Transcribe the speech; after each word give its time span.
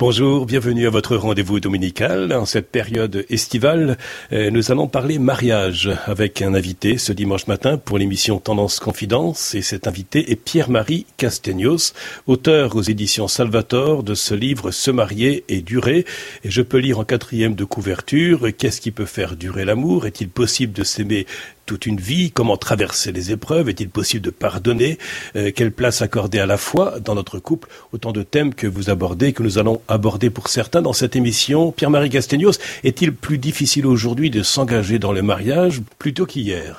Bonjour, 0.00 0.46
bienvenue 0.46 0.86
à 0.86 0.90
votre 0.90 1.14
rendez-vous 1.14 1.60
dominical. 1.60 2.32
En 2.32 2.46
cette 2.46 2.70
période 2.70 3.26
estivale, 3.28 3.98
euh, 4.32 4.50
nous 4.50 4.72
allons 4.72 4.88
parler 4.88 5.18
mariage 5.18 5.90
avec 6.06 6.40
un 6.40 6.54
invité 6.54 6.96
ce 6.96 7.12
dimanche 7.12 7.46
matin 7.46 7.76
pour 7.76 7.98
l'émission 7.98 8.38
Tendance 8.38 8.80
Confidence. 8.80 9.54
Et 9.54 9.60
cet 9.60 9.86
invité 9.86 10.32
est 10.32 10.36
Pierre-Marie 10.36 11.04
Castegnos, 11.18 11.92
auteur 12.26 12.76
aux 12.76 12.82
éditions 12.82 13.28
Salvator 13.28 14.02
de 14.02 14.14
ce 14.14 14.32
livre 14.32 14.70
Se 14.70 14.90
marier 14.90 15.44
et 15.50 15.60
durer. 15.60 16.06
Et 16.44 16.50
je 16.50 16.62
peux 16.62 16.78
lire 16.78 16.98
en 16.98 17.04
quatrième 17.04 17.54
de 17.54 17.64
couverture, 17.64 18.48
qu'est-ce 18.56 18.80
qui 18.80 18.92
peut 18.92 19.04
faire 19.04 19.36
durer 19.36 19.66
l'amour? 19.66 20.06
Est-il 20.06 20.30
possible 20.30 20.72
de 20.72 20.82
s'aimer 20.82 21.26
toute 21.70 21.86
une 21.86 22.00
vie, 22.00 22.32
comment 22.32 22.56
traverser 22.56 23.12
les 23.12 23.30
épreuves, 23.30 23.68
est-il 23.68 23.90
possible 23.90 24.24
de 24.24 24.30
pardonner, 24.30 24.98
euh, 25.36 25.52
quelle 25.54 25.70
place 25.70 26.02
accorder 26.02 26.40
à 26.40 26.46
la 26.46 26.56
foi 26.56 26.98
dans 26.98 27.14
notre 27.14 27.38
couple, 27.38 27.68
autant 27.92 28.10
de 28.10 28.24
thèmes 28.24 28.54
que 28.54 28.66
vous 28.66 28.90
abordez, 28.90 29.32
que 29.32 29.44
nous 29.44 29.56
allons 29.56 29.80
aborder 29.86 30.30
pour 30.30 30.48
certains 30.48 30.82
dans 30.82 30.92
cette 30.92 31.14
émission. 31.14 31.70
Pierre-Marie 31.70 32.08
Gastegnos, 32.08 32.58
est-il 32.82 33.14
plus 33.14 33.38
difficile 33.38 33.86
aujourd'hui 33.86 34.30
de 34.30 34.42
s'engager 34.42 34.98
dans 34.98 35.12
le 35.12 35.22
mariage 35.22 35.80
plutôt 36.00 36.26
qu'hier? 36.26 36.74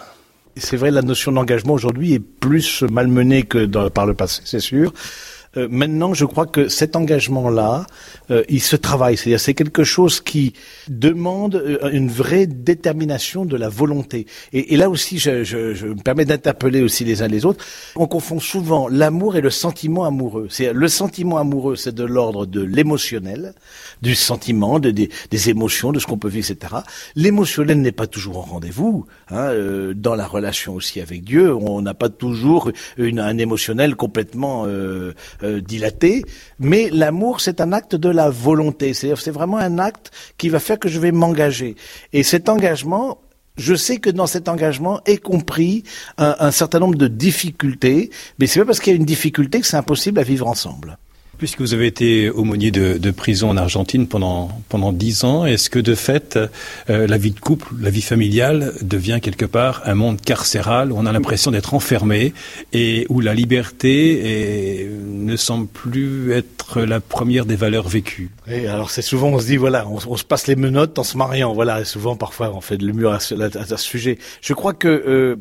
C'est 0.57 0.75
vrai, 0.75 0.91
la 0.91 1.03
notion 1.03 1.31
d'engagement 1.31 1.71
aujourd'hui 1.71 2.11
est 2.11 2.19
plus 2.19 2.81
malmenée 2.81 3.43
que 3.43 3.65
par 3.87 4.05
le 4.05 4.13
passé, 4.13 4.41
c'est 4.43 4.59
sûr. 4.59 4.93
Euh, 5.57 5.67
maintenant, 5.69 6.13
je 6.13 6.25
crois 6.25 6.45
que 6.45 6.69
cet 6.69 6.95
engagement-là, 6.95 7.85
euh, 8.29 8.43
il 8.47 8.61
se 8.61 8.75
travaille. 8.75 9.17
C'est-à-dire, 9.17 9.39
c'est 9.39 9.53
quelque 9.53 9.83
chose 9.83 10.21
qui 10.21 10.53
demande 10.87 11.55
euh, 11.55 11.89
une 11.91 12.07
vraie 12.07 12.47
détermination 12.47 13.43
de 13.45 13.57
la 13.57 13.67
volonté. 13.67 14.27
Et, 14.53 14.73
et 14.73 14.77
là 14.77 14.89
aussi, 14.89 15.19
je, 15.19 15.43
je, 15.43 15.73
je, 15.73 15.87
me 15.87 15.95
permets 15.95 16.25
d'interpeller 16.25 16.81
aussi 16.81 17.03
les 17.03 17.21
uns 17.21 17.27
les 17.27 17.45
autres. 17.45 17.65
On 17.95 18.07
confond 18.07 18.39
souvent 18.39 18.87
l'amour 18.87 19.35
et 19.35 19.41
le 19.41 19.49
sentiment 19.49 20.05
amoureux. 20.05 20.47
C'est 20.49 20.71
le 20.71 20.87
sentiment 20.87 21.37
amoureux, 21.37 21.75
c'est 21.75 21.93
de 21.93 22.05
l'ordre 22.05 22.45
de 22.45 22.61
l'émotionnel, 22.61 23.53
du 24.01 24.15
sentiment, 24.15 24.79
de, 24.79 24.91
des, 24.91 25.09
des 25.29 25.49
émotions, 25.49 25.91
de 25.91 25.99
ce 25.99 26.07
qu'on 26.07 26.17
peut 26.17 26.29
vivre, 26.29 26.49
etc. 26.49 26.75
L'émotionnel 27.15 27.81
n'est 27.81 27.91
pas 27.91 28.07
toujours 28.07 28.37
en 28.37 28.41
rendez-vous. 28.41 29.05
Hein, 29.29 29.49
euh, 29.49 29.93
dans 29.93 30.15
la 30.15 30.27
relation 30.27 30.75
aussi 30.75 31.01
avec 31.01 31.23
Dieu, 31.23 31.53
on 31.53 31.81
n'a 31.81 31.93
pas 31.93 32.09
toujours 32.09 32.71
une, 32.97 33.19
un 33.19 33.37
émotionnel 33.37 33.95
complètement 33.95 34.65
euh, 34.65 35.13
euh, 35.43 35.61
dilaté, 35.61 36.23
mais 36.59 36.89
l'amour, 36.91 37.41
c'est 37.41 37.61
un 37.61 37.71
acte 37.73 37.95
de 37.95 38.09
la 38.09 38.29
volonté. 38.29 38.93
C'est 38.93 39.31
vraiment 39.31 39.57
un 39.57 39.79
acte 39.79 40.11
qui 40.37 40.49
va 40.49 40.59
faire 40.59 40.79
que 40.79 40.89
je 40.89 40.99
vais 40.99 41.11
m'engager. 41.11 41.75
Et 42.13 42.23
cet 42.23 42.49
engagement, 42.49 43.19
je 43.57 43.75
sais 43.75 43.97
que 43.97 44.09
dans 44.09 44.27
cet 44.27 44.47
engagement 44.49 45.01
est 45.05 45.17
compris 45.17 45.83
un, 46.17 46.35
un 46.39 46.51
certain 46.51 46.79
nombre 46.79 46.97
de 46.97 47.07
difficultés, 47.07 48.09
mais 48.39 48.47
c'est 48.47 48.59
pas 48.59 48.65
parce 48.65 48.79
qu'il 48.79 48.93
y 48.93 48.95
a 48.95 48.97
une 48.97 49.05
difficulté 49.05 49.59
que 49.59 49.67
c'est 49.67 49.77
impossible 49.77 50.19
à 50.19 50.23
vivre 50.23 50.47
ensemble. 50.47 50.97
Puisque 51.41 51.59
vous 51.59 51.73
avez 51.73 51.87
été 51.87 52.29
aumônier 52.29 52.69
de, 52.69 52.99
de 52.99 53.09
prison 53.09 53.49
en 53.49 53.57
Argentine 53.57 54.05
pendant 54.05 54.49
pendant 54.69 54.93
dix 54.93 55.23
ans, 55.23 55.43
est-ce 55.47 55.71
que 55.71 55.79
de 55.79 55.95
fait 55.95 56.37
euh, 56.37 57.07
la 57.07 57.17
vie 57.17 57.31
de 57.31 57.39
couple, 57.39 57.73
la 57.79 57.89
vie 57.89 58.03
familiale 58.03 58.75
devient 58.83 59.17
quelque 59.23 59.45
part 59.45 59.81
un 59.85 59.95
monde 59.95 60.21
carcéral 60.21 60.91
où 60.91 60.97
on 60.99 61.07
a 61.07 61.11
l'impression 61.11 61.49
d'être 61.49 61.73
enfermé 61.73 62.35
et 62.73 63.07
où 63.09 63.21
la 63.21 63.33
liberté 63.33 64.83
est, 64.83 64.87
ne 64.87 65.35
semble 65.35 65.65
plus 65.65 66.31
être 66.31 66.81
la 66.81 66.99
première 66.99 67.47
des 67.47 67.55
valeurs 67.55 67.89
vécues? 67.89 68.29
Et 68.47 68.67
alors 68.67 68.91
c'est 68.91 69.01
souvent 69.01 69.29
on 69.29 69.39
se 69.39 69.47
dit 69.47 69.57
voilà 69.57 69.87
on, 69.87 70.17
se 70.17 70.23
passe 70.23 70.45
les 70.45 70.55
menottes 70.55 70.99
en 70.99 71.03
se 71.03 71.17
mariant 71.17 71.55
voilà 71.55 71.81
et 71.81 71.85
souvent 71.85 72.15
parfois 72.15 72.51
on 72.53 72.61
fait 72.61 72.77
de 72.77 72.85
l'humour 72.85 73.13
à, 73.13 73.15
à, 73.15 73.17
à, 73.17 73.65
ce 73.65 73.77
sujet. 73.77 74.19
Je 74.41 74.53
crois 74.53 74.75
que 74.75 74.87
euh, 74.87 75.37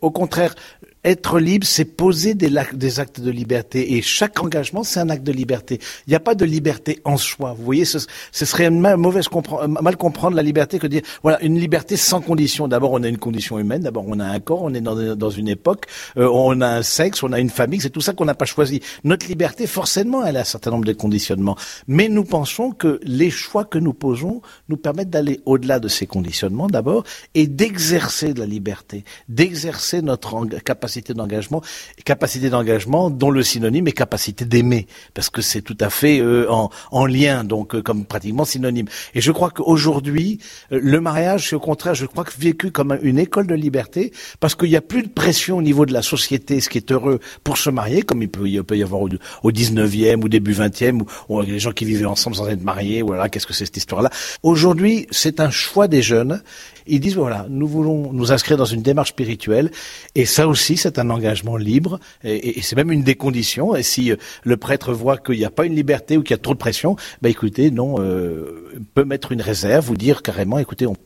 au 0.00 0.10
contraire, 0.10 0.56
être 1.04 1.38
libre, 1.38 1.66
c'est 1.66 1.84
poser 1.84 2.34
des, 2.34 2.56
actes 2.56 3.20
de 3.20 3.30
liberté. 3.30 3.94
Et 3.94 4.02
chaque 4.02 4.42
engagement, 4.42 4.82
c'est 4.82 5.00
un 5.00 5.10
acte 5.10 5.22
de 5.22 5.32
liberté. 5.32 5.78
Il 6.06 6.10
n'y 6.10 6.16
a 6.16 6.20
pas 6.20 6.34
de 6.34 6.44
liberté 6.44 7.00
en 7.04 7.16
soi. 7.16 7.54
Vous 7.56 7.64
voyez, 7.64 7.84
ce, 7.84 7.98
serait 8.32 8.70
mal, 8.70 8.96
mauvaise 8.96 9.26
mal 9.68 9.96
comprendre 9.96 10.36
la 10.36 10.42
liberté 10.42 10.78
que 10.78 10.86
dire, 10.86 11.02
voilà, 11.22 11.42
une 11.42 11.58
liberté 11.58 11.96
sans 11.96 12.20
condition. 12.20 12.68
D'abord, 12.68 12.92
on 12.92 13.02
a 13.02 13.08
une 13.08 13.18
condition 13.18 13.58
humaine. 13.58 13.82
D'abord, 13.82 14.04
on 14.06 14.18
a 14.18 14.24
un 14.24 14.40
corps. 14.40 14.62
On 14.62 14.72
est 14.72 14.80
dans, 14.80 15.14
dans 15.14 15.30
une 15.30 15.48
époque. 15.48 15.86
Euh, 16.16 16.28
on 16.32 16.60
a 16.62 16.68
un 16.68 16.82
sexe. 16.82 17.22
On 17.22 17.32
a 17.32 17.40
une 17.40 17.50
famille. 17.50 17.80
C'est 17.80 17.90
tout 17.90 18.00
ça 18.00 18.14
qu'on 18.14 18.24
n'a 18.24 18.34
pas 18.34 18.46
choisi. 18.46 18.80
Notre 19.04 19.26
liberté, 19.26 19.66
forcément, 19.66 20.24
elle 20.24 20.38
a 20.38 20.40
un 20.40 20.44
certain 20.44 20.70
nombre 20.70 20.86
de 20.86 20.92
conditionnements. 20.94 21.56
Mais 21.86 22.08
nous 22.08 22.24
pensons 22.24 22.70
que 22.70 22.98
les 23.02 23.30
choix 23.30 23.64
que 23.64 23.78
nous 23.78 23.92
posons 23.92 24.40
nous 24.70 24.78
permettent 24.78 25.10
d'aller 25.10 25.40
au-delà 25.44 25.80
de 25.80 25.88
ces 25.88 26.06
conditionnements, 26.06 26.68
d'abord, 26.68 27.04
et 27.34 27.46
d'exercer 27.46 28.32
de 28.32 28.40
la 28.40 28.46
liberté, 28.46 29.04
d'exercer 29.28 30.00
notre 30.00 30.46
capacité 30.60 30.93
capacité 30.94 31.14
d'engagement, 31.14 31.62
capacité 32.04 32.50
d'engagement 32.50 33.10
dont 33.10 33.30
le 33.30 33.42
synonyme 33.42 33.88
est 33.88 33.92
capacité 33.92 34.44
d'aimer, 34.44 34.86
parce 35.12 35.28
que 35.28 35.42
c'est 35.42 35.62
tout 35.62 35.76
à 35.80 35.90
fait 35.90 36.20
euh, 36.20 36.46
en, 36.50 36.70
en, 36.92 37.06
lien, 37.06 37.42
donc 37.42 37.74
euh, 37.74 37.82
comme 37.82 38.04
pratiquement 38.04 38.44
synonyme. 38.44 38.86
Et 39.14 39.20
je 39.20 39.32
crois 39.32 39.50
qu'aujourd'hui, 39.50 40.38
euh, 40.70 40.78
le 40.80 41.00
mariage, 41.00 41.48
c'est 41.48 41.56
au 41.56 41.60
contraire, 41.60 41.94
je 41.94 42.06
crois 42.06 42.22
que 42.22 42.32
vécu 42.38 42.70
comme 42.70 42.96
une 43.02 43.18
école 43.18 43.48
de 43.48 43.54
liberté, 43.54 44.12
parce 44.38 44.54
qu'il 44.54 44.68
n'y 44.68 44.76
a 44.76 44.80
plus 44.80 45.02
de 45.02 45.08
pression 45.08 45.56
au 45.56 45.62
niveau 45.62 45.84
de 45.84 45.92
la 45.92 46.02
société, 46.02 46.60
ce 46.60 46.68
qui 46.68 46.78
est 46.78 46.92
heureux 46.92 47.18
pour 47.42 47.58
se 47.58 47.70
marier, 47.70 48.02
comme 48.02 48.22
il 48.22 48.28
peut, 48.28 48.48
il 48.48 48.62
peut 48.62 48.76
y 48.76 48.82
avoir 48.84 49.02
au, 49.02 49.08
au 49.42 49.50
19e 49.50 50.22
ou 50.22 50.28
début 50.28 50.52
20e, 50.52 51.02
ou, 51.28 51.40
les 51.40 51.58
gens 51.58 51.72
qui 51.72 51.84
vivaient 51.84 52.04
ensemble 52.04 52.36
sans 52.36 52.48
être 52.48 52.62
mariés, 52.62 53.02
voilà, 53.02 53.28
qu'est-ce 53.28 53.46
que 53.46 53.52
c'est 53.52 53.64
cette 53.64 53.76
histoire-là. 53.76 54.10
Aujourd'hui, 54.44 55.06
c'est 55.10 55.40
un 55.40 55.50
choix 55.50 55.88
des 55.88 56.02
jeunes. 56.02 56.40
Ils 56.86 57.00
disent, 57.00 57.16
voilà, 57.16 57.46
nous 57.48 57.66
voulons 57.66 58.12
nous 58.12 58.30
inscrire 58.30 58.58
dans 58.58 58.64
une 58.64 58.82
démarche 58.82 59.08
spirituelle, 59.08 59.70
et 60.14 60.26
ça 60.26 60.46
aussi, 60.46 60.76
c'est 60.84 60.98
un 60.98 61.08
engagement 61.08 61.56
libre 61.56 61.98
et, 62.24 62.60
c'est 62.62 62.76
même 62.76 62.92
une 62.92 63.02
des 63.02 63.14
conditions. 63.14 63.74
Et 63.74 63.82
si 63.82 64.12
euh, 64.12 64.16
le 64.42 64.56
prêtre 64.56 64.92
voit 64.92 65.16
qu'il 65.16 65.38
n'y 65.38 65.44
a 65.44 65.50
pas 65.50 65.64
une 65.64 65.74
liberté 65.74 66.16
ou 66.18 66.22
qu'il 66.22 66.32
y 66.32 66.38
a 66.38 66.42
trop 66.42 66.52
de 66.52 66.58
pression, 66.58 66.96
bah 67.22 67.30
écoutez, 67.30 67.70
non, 67.70 67.96
euh, 67.98 68.70
peut 68.94 69.04
mettre 69.04 69.32
une 69.32 69.40
réserve 69.40 69.90
ou 69.90 69.96
dire 69.96 70.22
carrément, 70.22 70.58
écoutez, 70.58 70.86
on, 70.86 70.96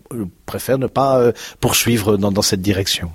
préfère 0.46 0.78
ne 0.78 0.86
pas 0.88 1.20
euh, 1.20 1.32
poursuivre 1.60 2.16
dans 2.16 2.42
cette 2.42 2.62
direction. 2.62 3.10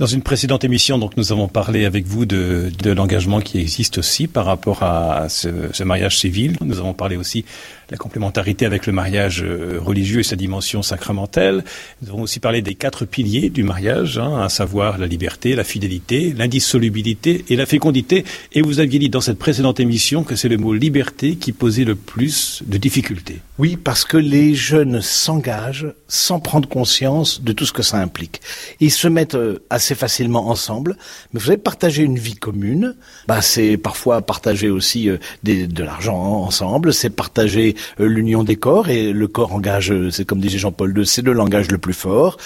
Dans 0.00 0.06
une 0.06 0.22
précédente 0.22 0.64
émission, 0.64 0.96
donc, 0.96 1.18
nous 1.18 1.30
avons 1.30 1.46
parlé 1.46 1.84
avec 1.84 2.06
vous 2.06 2.24
de, 2.24 2.72
de 2.82 2.90
l'engagement 2.90 3.42
qui 3.42 3.58
existe 3.60 3.98
aussi 3.98 4.28
par 4.28 4.46
rapport 4.46 4.82
à 4.82 5.28
ce, 5.28 5.82
mariage 5.84 6.16
civil. 6.16 6.56
Nous 6.62 6.78
avons 6.78 6.94
parlé 6.94 7.18
aussi 7.18 7.42
de 7.42 7.46
la 7.90 7.98
complémentarité 7.98 8.64
avec 8.64 8.86
le 8.86 8.94
mariage 8.94 9.42
euh, 9.44 9.78
religieux 9.78 10.20
et 10.20 10.22
sa 10.22 10.36
dimension 10.36 10.80
sacramentelle. 10.80 11.64
Nous 12.00 12.08
avons 12.08 12.22
aussi 12.22 12.40
parlé 12.40 12.62
des 12.62 12.74
quatre 12.76 13.04
piliers 13.04 13.50
du 13.50 13.62
mariage, 13.62 14.16
hein, 14.16 14.40
à 14.40 14.48
savoir 14.48 14.96
la 14.96 15.06
liberté, 15.06 15.54
la 15.54 15.64
fidélité, 15.64 16.32
l'indissolubilité 16.34 17.44
et 17.50 17.56
la 17.56 17.66
fécondité. 17.66 18.24
Et 18.54 18.62
vous 18.62 18.80
aviez 18.80 19.00
dit 19.00 19.10
dans 19.10 19.20
cette 19.20 19.38
précédente 19.38 19.80
émission 19.80 20.24
que 20.24 20.34
c'est 20.34 20.48
le 20.48 20.56
mot 20.56 20.72
liberté 20.72 21.36
qui 21.36 21.52
posait 21.52 21.84
le 21.84 21.94
plus 21.94 22.62
de 22.64 22.78
difficultés. 22.78 23.40
Oui, 23.58 23.76
parce 23.76 24.06
que 24.06 24.16
les 24.16 24.54
jeunes 24.54 25.02
s'engagent 25.02 25.92
sans 26.08 26.40
prendre 26.40 26.66
conscience 26.66 27.42
de 27.42 27.52
tout 27.52 27.66
ce 27.66 27.74
que 27.74 27.82
ça 27.82 27.98
implique. 27.98 28.40
Ils 28.80 28.90
se 28.90 29.06
mettent 29.06 29.36
assez 29.68 29.89
assez 29.90 29.94
facilement 29.96 30.48
ensemble, 30.48 30.96
mais 31.32 31.40
vous 31.40 31.48
avez 31.48 31.58
partagé 31.58 32.04
une 32.04 32.18
vie 32.18 32.36
commune, 32.36 32.94
bah, 33.26 33.42
c'est 33.42 33.76
parfois 33.76 34.22
partager 34.22 34.70
aussi 34.70 35.08
euh, 35.08 35.16
des, 35.42 35.66
de 35.66 35.82
l'argent 35.82 36.16
ensemble, 36.16 36.94
c'est 36.94 37.10
partager 37.10 37.74
euh, 37.98 38.06
l'union 38.06 38.44
des 38.44 38.54
corps, 38.54 38.88
et 38.88 39.12
le 39.12 39.26
corps 39.26 39.52
engage, 39.52 39.90
euh, 39.90 40.10
c'est 40.10 40.24
comme 40.24 40.38
disait 40.38 40.58
Jean-Paul 40.58 40.96
II, 40.96 41.04
c'est 41.04 41.22
le 41.22 41.32
langage 41.32 41.70
le 41.72 41.78
plus 41.78 41.94
fort, 41.94 42.36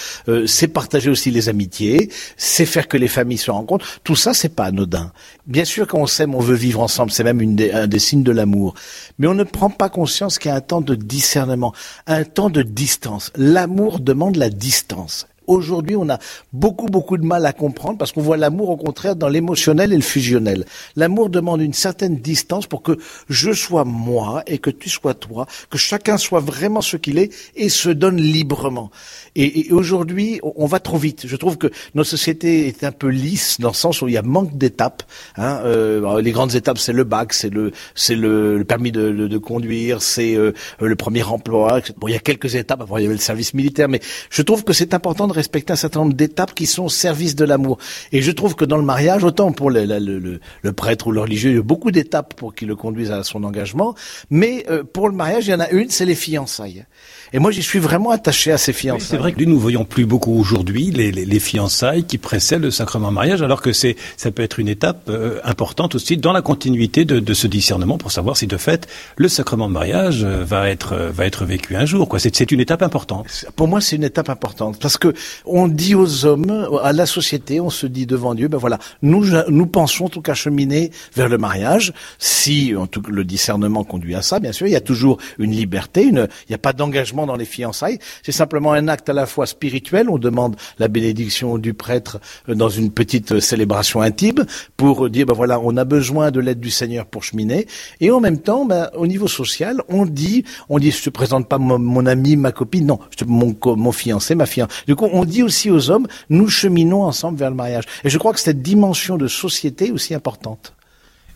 c'est 0.46 0.68
partager 0.68 1.10
aussi 1.10 1.30
les 1.30 1.48
amitiés, 1.50 2.10
c'est 2.38 2.64
faire 2.64 2.88
que 2.88 2.96
les 2.96 3.08
familles 3.08 3.38
se 3.38 3.50
rencontrent, 3.50 3.86
tout 4.04 4.16
ça 4.16 4.32
c'est 4.32 4.54
pas 4.54 4.64
anodin. 4.64 5.12
Bien 5.46 5.64
sûr 5.64 5.86
quand 5.86 5.98
on 5.98 6.06
s'aime, 6.06 6.34
on 6.34 6.40
veut 6.40 6.54
vivre 6.54 6.80
ensemble, 6.80 7.10
c'est 7.10 7.24
même 7.24 7.42
une 7.42 7.56
des, 7.56 7.72
un 7.72 7.86
des 7.86 7.98
signes 7.98 8.22
de 8.22 8.32
l'amour, 8.32 8.74
mais 9.18 9.26
on 9.26 9.34
ne 9.34 9.44
prend 9.44 9.70
pas 9.70 9.90
conscience 9.90 10.38
qu'il 10.38 10.50
y 10.50 10.52
a 10.52 10.56
un 10.56 10.62
temps 10.62 10.80
de 10.80 10.94
discernement, 10.94 11.74
un 12.06 12.24
temps 12.24 12.50
de 12.50 12.62
distance. 12.62 13.30
L'amour 13.36 14.00
demande 14.00 14.36
la 14.36 14.48
distance. 14.48 15.26
Aujourd'hui, 15.46 15.96
on 15.96 16.08
a 16.08 16.18
beaucoup, 16.52 16.86
beaucoup 16.86 17.16
de 17.16 17.24
mal 17.24 17.44
à 17.46 17.52
comprendre 17.52 17.98
parce 17.98 18.12
qu'on 18.12 18.22
voit 18.22 18.36
l'amour 18.36 18.70
au 18.70 18.76
contraire 18.76 19.16
dans 19.16 19.28
l'émotionnel 19.28 19.92
et 19.92 19.96
le 19.96 20.02
fusionnel. 20.02 20.64
L'amour 20.96 21.30
demande 21.30 21.60
une 21.60 21.72
certaine 21.72 22.16
distance 22.16 22.66
pour 22.66 22.82
que 22.82 22.98
je 23.28 23.52
sois 23.52 23.84
moi 23.84 24.42
et 24.46 24.58
que 24.58 24.70
tu 24.70 24.88
sois 24.88 25.14
toi, 25.14 25.46
que 25.70 25.78
chacun 25.78 26.16
soit 26.16 26.40
vraiment 26.40 26.80
ce 26.80 26.96
qu'il 26.96 27.18
est 27.18 27.32
et 27.56 27.68
se 27.68 27.90
donne 27.90 28.16
librement. 28.16 28.90
Et, 29.36 29.72
aujourd'hui, 29.72 30.40
on 30.42 30.66
va 30.66 30.80
trop 30.80 30.96
vite. 30.96 31.26
Je 31.26 31.36
trouve 31.36 31.58
que 31.58 31.70
notre 31.94 32.08
société 32.08 32.68
est 32.68 32.84
un 32.84 32.92
peu 32.92 33.08
lisse 33.08 33.60
dans 33.60 33.68
le 33.68 33.74
sens 33.74 34.02
où 34.02 34.08
il 34.08 34.14
y 34.14 34.16
a 34.16 34.22
manque 34.22 34.56
d'étapes. 34.56 35.02
Hein. 35.36 35.60
Euh, 35.64 36.20
les 36.20 36.32
grandes 36.32 36.54
étapes, 36.54 36.78
c'est 36.78 36.92
le 36.92 37.04
bac, 37.04 37.32
c'est 37.32 37.50
le, 37.50 37.72
c'est 37.94 38.14
le, 38.14 38.64
permis 38.66 38.92
de, 38.92 39.10
de, 39.10 39.38
conduire, 39.38 40.02
c'est 40.02 40.36
euh, 40.36 40.52
le 40.80 40.96
premier 40.96 41.22
emploi. 41.22 41.80
Bon, 41.96 42.08
il 42.08 42.12
y 42.12 42.16
a 42.16 42.20
quelques 42.20 42.54
étapes. 42.54 42.80
Avant, 42.80 42.98
il 42.98 43.02
y 43.02 43.06
avait 43.06 43.14
le 43.14 43.20
service 43.20 43.54
militaire, 43.54 43.88
mais 43.88 44.00
je 44.30 44.42
trouve 44.42 44.64
que 44.64 44.72
c'est 44.72 44.94
important 44.94 45.26
respecter 45.34 45.72
un 45.72 45.76
certain 45.76 46.00
nombre 46.00 46.14
d'étapes 46.14 46.54
qui 46.54 46.66
sont 46.66 46.84
au 46.84 46.88
service 46.88 47.34
de 47.34 47.44
l'amour. 47.44 47.78
Et 48.12 48.22
je 48.22 48.30
trouve 48.30 48.54
que 48.54 48.64
dans 48.64 48.76
le 48.76 48.84
mariage, 48.84 49.24
autant 49.24 49.52
pour 49.52 49.70
le, 49.70 49.84
le, 49.84 50.40
le, 50.62 50.72
prêtre 50.72 51.08
ou 51.08 51.12
le 51.12 51.20
religieux, 51.20 51.50
il 51.50 51.56
y 51.56 51.58
a 51.58 51.62
beaucoup 51.62 51.90
d'étapes 51.90 52.34
pour 52.34 52.54
qui 52.54 52.66
le 52.66 52.76
conduisent 52.76 53.10
à 53.12 53.22
son 53.22 53.44
engagement, 53.44 53.94
mais 54.30 54.64
euh, 54.70 54.82
pour 54.84 55.08
le 55.08 55.14
mariage, 55.14 55.46
il 55.46 55.50
y 55.50 55.54
en 55.54 55.60
a 55.60 55.70
une, 55.70 55.90
c'est 55.90 56.04
les 56.04 56.14
fiançailles. 56.14 56.84
Et 57.32 57.40
moi, 57.40 57.50
j'y 57.50 57.62
suis 57.62 57.80
vraiment 57.80 58.10
attaché 58.10 58.52
à 58.52 58.58
ces 58.58 58.72
fiançailles. 58.72 59.08
c'est 59.08 59.16
vrai 59.16 59.32
que 59.32 59.42
nous 59.42 59.58
voyons 59.58 59.84
plus 59.84 60.06
beaucoup 60.06 60.38
aujourd'hui 60.38 60.92
les, 60.92 61.10
les, 61.10 61.24
les, 61.24 61.40
fiançailles 61.40 62.04
qui 62.04 62.16
précèdent 62.16 62.62
le 62.62 62.70
sacrement 62.70 63.10
mariage, 63.10 63.42
alors 63.42 63.60
que 63.60 63.72
c'est 63.72 63.96
ça 64.16 64.30
peut 64.30 64.42
être 64.42 64.60
une 64.60 64.68
étape 64.68 65.08
euh, 65.08 65.40
importante 65.42 65.94
aussi 65.96 66.16
dans 66.16 66.32
la 66.32 66.42
continuité 66.42 67.04
de, 67.04 67.18
de, 67.18 67.34
ce 67.34 67.46
discernement 67.46 67.98
pour 67.98 68.12
savoir 68.12 68.36
si 68.36 68.46
de 68.46 68.56
fait 68.56 68.86
le 69.16 69.28
sacrement 69.28 69.68
de 69.68 69.72
mariage 69.72 70.22
euh, 70.22 70.44
va 70.44 70.70
être 70.70 70.92
euh, 70.92 71.10
va 71.10 71.26
être 71.26 71.44
vécu 71.44 71.74
un 71.74 71.86
jour. 71.86 72.08
Quoi, 72.08 72.20
c'est 72.20 72.52
une 72.52 72.60
étape 72.60 72.82
importante. 72.82 73.26
Pour 73.56 73.66
moi, 73.66 73.80
c'est 73.80 73.96
une 73.96 74.04
étape 74.04 74.28
importante 74.28 74.78
parce 74.80 74.96
que 74.96 75.12
on 75.44 75.68
dit 75.68 75.94
aux 75.94 76.24
hommes, 76.24 76.68
à 76.82 76.92
la 76.92 77.06
société, 77.06 77.60
on 77.60 77.70
se 77.70 77.86
dit 77.86 78.06
devant 78.06 78.34
Dieu, 78.34 78.48
ben 78.48 78.58
voilà, 78.58 78.78
nous 79.02 79.24
nous 79.48 79.66
pensons 79.66 80.06
en 80.06 80.08
tout 80.08 80.22
cas 80.22 80.34
cheminer 80.34 80.90
vers 81.14 81.28
le 81.28 81.38
mariage. 81.38 81.92
Si 82.18 82.74
en 82.76 82.86
tout 82.86 83.02
le 83.08 83.24
discernement 83.24 83.84
conduit 83.84 84.14
à 84.14 84.22
ça, 84.22 84.40
bien 84.40 84.52
sûr, 84.52 84.66
il 84.66 84.72
y 84.72 84.76
a 84.76 84.80
toujours 84.80 85.18
une 85.38 85.52
liberté, 85.52 86.02
une, 86.02 86.28
il 86.48 86.50
n'y 86.50 86.54
a 86.54 86.58
pas 86.58 86.72
d'engagement 86.72 87.26
dans 87.26 87.36
les 87.36 87.44
fiançailles. 87.44 87.98
C'est 88.22 88.32
simplement 88.32 88.72
un 88.72 88.88
acte 88.88 89.08
à 89.08 89.12
la 89.12 89.26
fois 89.26 89.46
spirituel. 89.46 90.08
On 90.08 90.18
demande 90.18 90.56
la 90.78 90.88
bénédiction 90.88 91.58
du 91.58 91.74
prêtre 91.74 92.20
euh, 92.48 92.54
dans 92.54 92.68
une 92.68 92.90
petite 92.90 93.32
euh, 93.32 93.40
célébration 93.40 94.00
intime 94.00 94.44
pour 94.76 95.08
dire, 95.10 95.26
ben 95.26 95.34
voilà, 95.34 95.60
on 95.60 95.76
a 95.76 95.84
besoin 95.84 96.30
de 96.30 96.40
l'aide 96.40 96.60
du 96.60 96.70
Seigneur 96.70 97.06
pour 97.06 97.22
cheminer. 97.22 97.66
Et 98.00 98.10
en 98.10 98.20
même 98.20 98.38
temps, 98.38 98.64
ben, 98.64 98.90
au 98.94 99.06
niveau 99.06 99.28
social, 99.28 99.82
on 99.88 100.06
dit, 100.06 100.44
on 100.68 100.78
dit, 100.78 100.90
je 100.90 101.02
te 101.02 101.10
présente 101.10 101.48
pas 101.48 101.58
mon, 101.58 102.06
ami, 102.06 102.36
ma 102.36 102.52
copine, 102.52 102.86
non, 102.86 102.98
mon, 103.26 103.56
mon 103.64 103.92
fiancé, 103.92 104.34
ma 104.34 104.46
fiancée. 104.46 104.72
Du 104.86 104.96
coup, 104.96 105.06
on 105.14 105.24
dit 105.24 105.42
aussi 105.42 105.70
aux 105.70 105.90
hommes, 105.90 106.06
nous 106.28 106.48
cheminons 106.48 107.02
ensemble 107.02 107.38
vers 107.38 107.50
le 107.50 107.56
mariage. 107.56 107.84
Et 108.04 108.10
je 108.10 108.18
crois 108.18 108.32
que 108.32 108.40
cette 108.40 108.62
dimension 108.62 109.16
de 109.16 109.28
société 109.28 109.88
est 109.88 109.92
aussi 109.92 110.14
importante. 110.14 110.74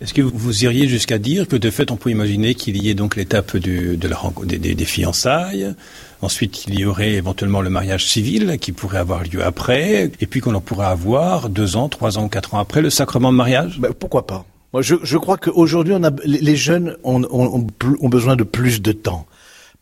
Est-ce 0.00 0.14
que 0.14 0.22
vous 0.22 0.62
iriez 0.62 0.86
jusqu'à 0.86 1.18
dire 1.18 1.48
que 1.48 1.56
de 1.56 1.70
fait 1.70 1.90
on 1.90 1.96
peut 1.96 2.10
imaginer 2.10 2.54
qu'il 2.54 2.80
y 2.80 2.88
ait 2.88 2.94
donc 2.94 3.16
l'étape 3.16 3.56
de 3.56 3.98
la 4.06 4.16
des, 4.44 4.58
des, 4.58 4.74
des, 4.76 4.84
fiançailles, 4.84 5.74
ensuite 6.22 6.66
il 6.68 6.78
y 6.78 6.84
aurait 6.84 7.14
éventuellement 7.14 7.62
le 7.62 7.70
mariage 7.70 8.06
civil 8.06 8.58
qui 8.60 8.70
pourrait 8.70 8.98
avoir 8.98 9.24
lieu 9.24 9.42
après, 9.44 10.12
et 10.20 10.26
puis 10.26 10.40
qu'on 10.40 10.54
en 10.54 10.60
pourrait 10.60 10.86
avoir 10.86 11.48
deux 11.48 11.74
ans, 11.74 11.88
trois 11.88 12.16
ans, 12.16 12.28
quatre 12.28 12.54
ans 12.54 12.60
après 12.60 12.80
le 12.80 12.90
sacrement 12.90 13.32
de 13.32 13.36
mariage? 13.36 13.80
Ben, 13.80 13.92
Pourquoi 13.92 14.24
pas? 14.24 14.44
Moi 14.72 14.82
je, 14.82 14.94
je 15.02 15.18
crois 15.18 15.36
qu'aujourd'hui 15.36 15.94
on 15.96 16.04
a, 16.04 16.12
les 16.24 16.56
jeunes 16.56 16.96
ont, 17.02 17.24
ont, 17.32 17.66
ont 18.00 18.08
besoin 18.08 18.36
de 18.36 18.44
plus 18.44 18.80
de 18.80 18.92
temps. 18.92 19.26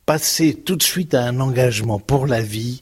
Passer 0.07 0.55
tout 0.55 0.77
de 0.77 0.83
suite 0.83 1.13
à 1.13 1.25
un 1.25 1.41
engagement 1.41 1.99
pour 1.99 2.27
la 2.27 2.41
vie, 2.41 2.81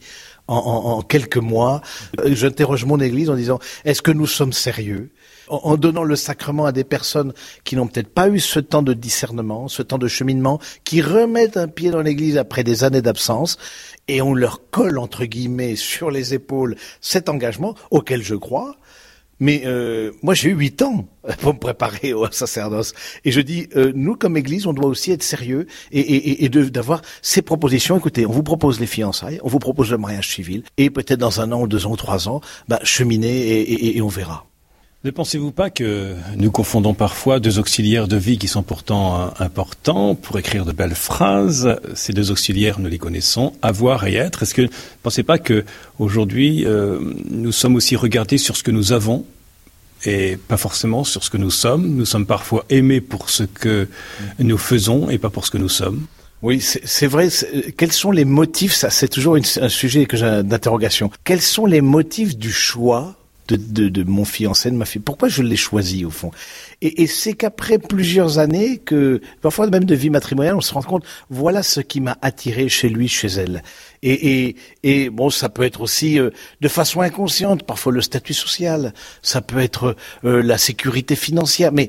en, 0.48 1.02
quelques 1.02 1.36
mois. 1.36 1.80
Euh, 2.20 2.34
j'interroge 2.34 2.84
mon 2.84 3.00
Église 3.00 3.30
en 3.30 3.34
disant 3.34 3.58
est-ce 3.84 4.02
que 4.02 4.10
nous 4.10 4.26
sommes 4.26 4.52
sérieux? 4.52 5.10
En, 5.48 5.76
donnant 5.76 6.04
le 6.04 6.16
sacrement 6.16 6.64
à 6.64 6.72
des 6.72 6.84
personnes 6.84 7.34
qui 7.64 7.76
n'ont 7.76 7.86
peut-être 7.86 8.08
pas 8.08 8.30
eu 8.30 8.40
ce 8.40 8.60
temps 8.60 8.82
de 8.82 8.94
discernement, 8.94 9.68
ce 9.68 9.82
temps 9.82 9.98
de 9.98 10.08
cheminement, 10.08 10.58
qui 10.84 11.02
remettent 11.02 11.58
un 11.58 11.68
pied 11.68 11.90
dans 11.90 12.00
l'Église 12.00 12.38
après 12.38 12.64
des 12.64 12.82
années 12.82 13.02
d'absence, 13.02 13.58
et 14.08 14.22
on 14.22 14.32
leur 14.32 14.70
colle 14.70 14.98
entre 14.98 15.26
guillemets 15.26 15.76
sur 15.76 16.10
les 16.10 16.32
épaules 16.32 16.76
cet 17.02 17.28
engagement 17.28 17.74
auquel 17.90 18.22
je 18.22 18.34
crois. 18.34 18.76
Mais 19.40 19.62
euh, 19.64 20.12
moi, 20.22 20.34
j'ai 20.34 20.50
eu 20.50 20.54
huit 20.54 20.82
ans 20.82 21.06
pour 21.40 21.54
me 21.54 21.58
préparer 21.58 22.12
au 22.12 22.30
sacerdoce. 22.30 22.94
Et 23.24 23.32
je 23.32 23.40
dis, 23.40 23.68
euh, 23.76 23.92
nous, 23.94 24.16
comme 24.16 24.36
Église, 24.36 24.66
on 24.66 24.72
doit 24.72 24.86
aussi 24.86 25.12
être 25.12 25.22
sérieux 25.22 25.66
et, 25.92 26.44
et, 26.44 26.48
d'avoir 26.48 27.02
ces 27.22 27.42
propositions. 27.42 27.96
Écoutez, 27.96 28.26
on 28.26 28.32
vous 28.32 28.42
propose 28.42 28.80
les 28.80 28.86
fiançailles, 28.86 29.40
on 29.42 29.48
vous 29.48 29.58
propose 29.58 29.90
le 29.90 29.98
mariage 29.98 30.30
civil, 30.30 30.62
et 30.76 30.90
peut-être 30.90 31.20
dans 31.20 31.40
un 31.40 31.52
an 31.52 31.62
ou 31.62 31.66
deux 31.66 31.86
ans 31.86 31.92
ou 31.92 31.96
trois 31.96 32.28
ans, 32.28 32.40
bah, 32.68 32.80
cheminer 32.82 33.96
et 33.96 34.00
on 34.02 34.08
verra. 34.08 34.46
Ne 35.04 35.10
pensez-vous 35.10 35.52
pas 35.52 35.68
que 35.68 36.14
nous 36.38 36.50
confondons 36.50 36.94
parfois 36.94 37.38
deux 37.38 37.58
auxiliaires 37.58 38.08
de 38.08 38.16
vie 38.16 38.38
qui 38.38 38.48
sont 38.48 38.62
pourtant 38.62 39.20
euh, 39.20 39.26
importants 39.38 40.14
pour 40.14 40.38
écrire 40.38 40.64
de 40.64 40.72
belles 40.72 40.94
phrases? 40.94 41.76
Ces 41.92 42.14
deux 42.14 42.30
auxiliaires, 42.30 42.80
nous 42.80 42.88
les 42.88 42.96
connaissons, 42.96 43.52
avoir 43.60 44.06
et 44.06 44.14
être. 44.14 44.44
Est-ce 44.44 44.54
que 44.54 44.62
ne 44.62 44.68
pensez 45.02 45.22
pas 45.22 45.36
que 45.36 45.66
aujourd'hui 45.98 46.64
euh, 46.64 47.00
nous 47.28 47.52
sommes 47.52 47.76
aussi 47.76 47.96
regardés 47.96 48.38
sur 48.38 48.56
ce 48.56 48.62
que 48.62 48.70
nous 48.70 48.92
avons 48.92 49.26
et 50.06 50.38
pas 50.38 50.56
forcément 50.56 51.04
sur 51.04 51.22
ce 51.22 51.28
que 51.28 51.36
nous 51.36 51.50
sommes? 51.50 51.86
Nous 51.86 52.06
sommes 52.06 52.24
parfois 52.24 52.64
aimés 52.70 53.02
pour 53.02 53.28
ce 53.28 53.42
que 53.42 53.88
nous 54.38 54.56
faisons 54.56 55.10
et 55.10 55.18
pas 55.18 55.28
pour 55.28 55.44
ce 55.44 55.50
que 55.50 55.58
nous 55.58 55.68
sommes. 55.68 56.06
Oui, 56.40 56.62
c'est 56.62 57.06
vrai. 57.08 57.28
Quels 57.76 57.92
sont 57.92 58.10
les 58.10 58.24
motifs? 58.24 58.72
Ça, 58.72 58.88
c'est 58.88 59.08
toujours 59.08 59.36
un 59.36 59.68
sujet 59.68 60.06
d'interrogation. 60.06 61.10
Quels 61.24 61.42
sont 61.42 61.66
les 61.66 61.82
motifs 61.82 62.38
du 62.38 62.50
choix 62.50 63.16
de, 63.48 63.56
de, 63.56 63.88
de, 63.88 64.02
mon 64.04 64.24
fiancé, 64.24 64.70
de 64.70 64.76
ma 64.76 64.84
fille. 64.84 65.02
Pourquoi 65.02 65.28
je 65.28 65.42
l'ai 65.42 65.56
choisi 65.56 66.04
au 66.04 66.10
fond? 66.10 66.30
Et, 66.80 67.02
et 67.02 67.06
c'est 67.06 67.34
qu'après 67.34 67.78
plusieurs 67.78 68.38
années, 68.38 68.78
que 68.78 69.20
parfois 69.40 69.68
même 69.68 69.84
de 69.84 69.94
vie 69.94 70.10
matrimoniale, 70.10 70.56
on 70.56 70.60
se 70.60 70.74
rend 70.74 70.82
compte, 70.82 71.04
voilà 71.30 71.62
ce 71.62 71.80
qui 71.80 72.00
m'a 72.00 72.16
attiré 72.22 72.68
chez 72.68 72.88
lui, 72.88 73.08
chez 73.08 73.28
elle. 73.28 73.62
Et, 74.02 74.46
et, 74.46 74.56
et 74.82 75.10
bon, 75.10 75.30
ça 75.30 75.48
peut 75.48 75.62
être 75.62 75.80
aussi 75.80 76.18
euh, 76.18 76.30
de 76.60 76.68
façon 76.68 77.00
inconsciente, 77.00 77.64
parfois 77.64 77.92
le 77.92 78.00
statut 78.00 78.34
social, 78.34 78.92
ça 79.22 79.40
peut 79.40 79.58
être 79.58 79.96
euh, 80.24 80.42
la 80.42 80.58
sécurité 80.58 81.16
financière, 81.16 81.72
mais 81.72 81.88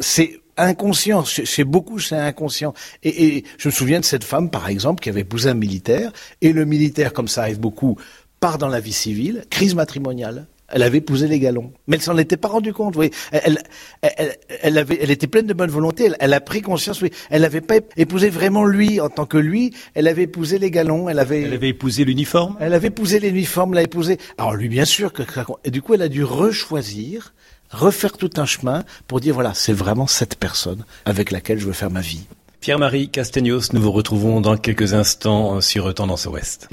c'est 0.00 0.40
inconscient. 0.56 1.24
Chez 1.24 1.64
beaucoup, 1.64 1.98
c'est 1.98 2.16
inconscient. 2.16 2.74
Et, 3.02 3.26
et, 3.26 3.44
je 3.58 3.68
me 3.68 3.72
souviens 3.72 4.00
de 4.00 4.04
cette 4.04 4.24
femme, 4.24 4.50
par 4.50 4.68
exemple, 4.68 5.02
qui 5.02 5.08
avait 5.08 5.20
épousé 5.20 5.50
un 5.50 5.54
militaire, 5.54 6.12
et 6.40 6.52
le 6.52 6.64
militaire, 6.64 7.12
comme 7.12 7.28
ça 7.28 7.42
arrive 7.42 7.60
beaucoup, 7.60 7.98
part 8.40 8.58
dans 8.58 8.68
la 8.68 8.80
vie 8.80 8.92
civile, 8.92 9.44
crise 9.50 9.74
matrimoniale 9.74 10.46
elle 10.68 10.82
avait 10.82 10.98
épousé 10.98 11.28
les 11.28 11.38
galons, 11.38 11.72
mais 11.86 11.96
elle 11.96 12.02
s'en 12.02 12.18
était 12.18 12.36
pas 12.36 12.48
rendue 12.48 12.72
compte. 12.72 12.96
Oui, 12.96 13.10
elle, 13.30 13.58
elle, 14.02 14.36
elle, 14.62 14.78
avait, 14.78 14.98
elle 15.00 15.10
était 15.10 15.26
pleine 15.26 15.46
de 15.46 15.54
bonne 15.54 15.70
volonté. 15.70 16.10
Elle, 16.18 16.32
a 16.32 16.40
pris 16.40 16.62
conscience. 16.62 17.00
Oui, 17.02 17.10
elle 17.30 17.42
n'avait 17.42 17.60
pas 17.60 17.76
épousé 17.96 18.30
vraiment 18.30 18.64
lui 18.64 19.00
en 19.00 19.08
tant 19.08 19.26
que 19.26 19.38
lui. 19.38 19.72
Elle 19.94 20.08
avait 20.08 20.24
épousé 20.24 20.58
les 20.58 20.70
galons. 20.70 21.08
Elle 21.08 21.18
avait. 21.18 21.42
Elle 21.42 21.54
avait 21.54 21.68
épousé 21.68 22.04
l'uniforme. 22.04 22.56
Elle 22.60 22.74
avait 22.74 22.88
épousé 22.88 23.20
l'uniforme. 23.20 23.74
L'a 23.74 23.82
épousé. 23.82 24.18
Alors 24.38 24.54
lui, 24.54 24.68
bien 24.68 24.84
sûr 24.84 25.12
que. 25.12 25.22
Et 25.64 25.70
du 25.70 25.82
coup, 25.82 25.94
elle 25.94 26.02
a 26.02 26.08
dû 26.08 26.24
rechoisir, 26.24 27.34
refaire 27.70 28.16
tout 28.16 28.30
un 28.36 28.46
chemin 28.46 28.84
pour 29.06 29.20
dire 29.20 29.34
voilà, 29.34 29.54
c'est 29.54 29.72
vraiment 29.72 30.06
cette 30.06 30.36
personne 30.36 30.84
avec 31.04 31.30
laquelle 31.30 31.58
je 31.58 31.66
veux 31.66 31.72
faire 31.72 31.90
ma 31.90 32.00
vie. 32.00 32.26
Pierre-Marie 32.60 33.10
Castegnos, 33.10 33.72
nous 33.72 33.80
vous 33.80 33.92
retrouvons 33.92 34.40
dans 34.40 34.56
quelques 34.56 34.94
instants 34.94 35.60
sur 35.60 35.92
Tendance 35.94 36.26
Ouest. 36.26 36.68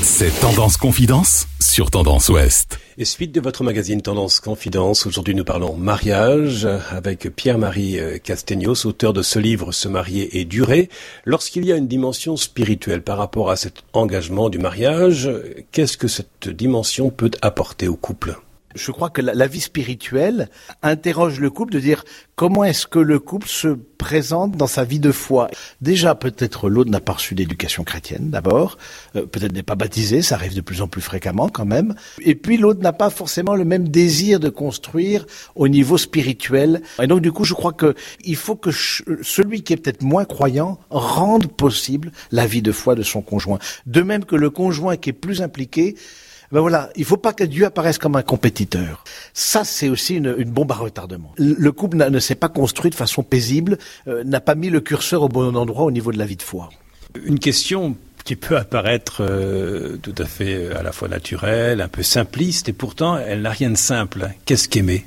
C'est 0.00 0.30
Tendance 0.40 0.78
Confidence 0.78 1.46
sur 1.60 1.90
Tendance 1.90 2.30
Ouest. 2.30 2.78
Et 2.98 3.04
suite 3.04 3.32
de 3.32 3.42
votre 3.42 3.62
magazine 3.62 4.00
Tendance 4.00 4.40
Confidence, 4.40 5.04
aujourd'hui 5.04 5.34
nous 5.34 5.44
parlons 5.44 5.74
mariage 5.74 6.66
avec 6.88 7.28
Pierre-Marie 7.36 7.98
Castegnos, 8.24 8.86
auteur 8.86 9.12
de 9.12 9.20
ce 9.20 9.38
livre 9.38 9.70
Se 9.70 9.86
marier 9.86 10.40
et 10.40 10.46
durer. 10.46 10.88
Lorsqu'il 11.26 11.66
y 11.66 11.72
a 11.72 11.76
une 11.76 11.88
dimension 11.88 12.38
spirituelle 12.38 13.02
par 13.02 13.18
rapport 13.18 13.50
à 13.50 13.56
cet 13.56 13.84
engagement 13.92 14.48
du 14.48 14.58
mariage, 14.58 15.30
qu'est-ce 15.72 15.98
que 15.98 16.08
cette 16.08 16.48
dimension 16.48 17.10
peut 17.10 17.32
apporter 17.42 17.86
au 17.86 17.96
couple? 17.96 18.38
Je 18.76 18.90
crois 18.92 19.10
que 19.10 19.20
la, 19.20 19.46
vie 19.46 19.60
spirituelle 19.60 20.48
interroge 20.82 21.40
le 21.40 21.50
couple 21.50 21.72
de 21.72 21.80
dire 21.80 22.04
comment 22.34 22.64
est-ce 22.64 22.86
que 22.86 22.98
le 22.98 23.18
couple 23.18 23.48
se 23.48 23.68
présente 23.96 24.52
dans 24.52 24.66
sa 24.66 24.84
vie 24.84 25.00
de 25.00 25.10
foi. 25.10 25.48
Déjà, 25.80 26.14
peut-être 26.14 26.68
l'autre 26.68 26.90
n'a 26.90 27.00
pas 27.00 27.14
reçu 27.14 27.34
d'éducation 27.34 27.82
chrétienne 27.82 28.30
d'abord, 28.30 28.76
euh, 29.16 29.26
peut-être 29.26 29.52
n'est 29.52 29.62
pas 29.62 29.74
baptisé, 29.74 30.22
ça 30.22 30.34
arrive 30.34 30.54
de 30.54 30.60
plus 30.60 30.82
en 30.82 30.88
plus 30.88 31.00
fréquemment 31.00 31.48
quand 31.48 31.64
même. 31.64 31.94
Et 32.20 32.34
puis 32.34 32.56
l'autre 32.56 32.80
n'a 32.80 32.92
pas 32.92 33.10
forcément 33.10 33.54
le 33.54 33.64
même 33.64 33.88
désir 33.88 34.38
de 34.38 34.48
construire 34.48 35.26
au 35.54 35.68
niveau 35.68 35.98
spirituel. 35.98 36.82
Et 37.02 37.06
donc 37.06 37.20
du 37.20 37.32
coup, 37.32 37.44
je 37.44 37.54
crois 37.54 37.72
que 37.72 37.94
il 38.24 38.36
faut 38.36 38.56
que 38.56 38.70
celui 38.70 39.62
qui 39.62 39.72
est 39.72 39.76
peut-être 39.76 40.02
moins 40.02 40.24
croyant 40.24 40.78
rende 40.90 41.46
possible 41.46 42.12
la 42.30 42.46
vie 42.46 42.62
de 42.62 42.72
foi 42.72 42.94
de 42.94 43.02
son 43.02 43.22
conjoint. 43.22 43.58
De 43.86 44.02
même 44.02 44.24
que 44.24 44.36
le 44.36 44.50
conjoint 44.50 44.96
qui 44.96 45.10
est 45.10 45.14
plus 45.14 45.42
impliqué 45.42 45.96
ben 46.52 46.60
voilà, 46.60 46.90
il 46.96 47.04
faut 47.04 47.16
pas 47.16 47.32
que 47.32 47.44
Dieu 47.44 47.64
apparaisse 47.64 47.98
comme 47.98 48.16
un 48.16 48.22
compétiteur. 48.22 49.04
Ça, 49.34 49.64
c'est 49.64 49.88
aussi 49.88 50.16
une, 50.16 50.32
bombe 50.44 50.72
à 50.72 50.76
retardement. 50.76 51.32
Le 51.38 51.72
couple 51.72 51.96
ne 51.96 52.18
s'est 52.18 52.34
pas 52.34 52.48
construit 52.48 52.90
de 52.90 52.94
façon 52.94 53.22
paisible, 53.22 53.78
euh, 54.08 54.22
n'a 54.24 54.40
pas 54.40 54.54
mis 54.54 54.70
le 54.70 54.80
curseur 54.80 55.22
au 55.22 55.28
bon 55.28 55.56
endroit 55.56 55.84
au 55.84 55.90
niveau 55.90 56.12
de 56.12 56.18
la 56.18 56.26
vie 56.26 56.36
de 56.36 56.42
foi. 56.42 56.70
Une 57.24 57.38
question 57.38 57.96
qui 58.24 58.36
peut 58.36 58.56
apparaître 58.56 59.18
euh, 59.20 59.96
tout 60.02 60.14
à 60.18 60.24
fait 60.24 60.54
euh, 60.54 60.78
à 60.78 60.82
la 60.82 60.92
fois 60.92 61.08
naturelle, 61.08 61.80
un 61.80 61.88
peu 61.88 62.02
simpliste, 62.02 62.68
et 62.68 62.72
pourtant 62.72 63.18
elle 63.18 63.42
n'a 63.42 63.50
rien 63.50 63.70
de 63.70 63.76
simple. 63.76 64.28
Qu'est-ce 64.44 64.68
qu'aimer? 64.68 65.06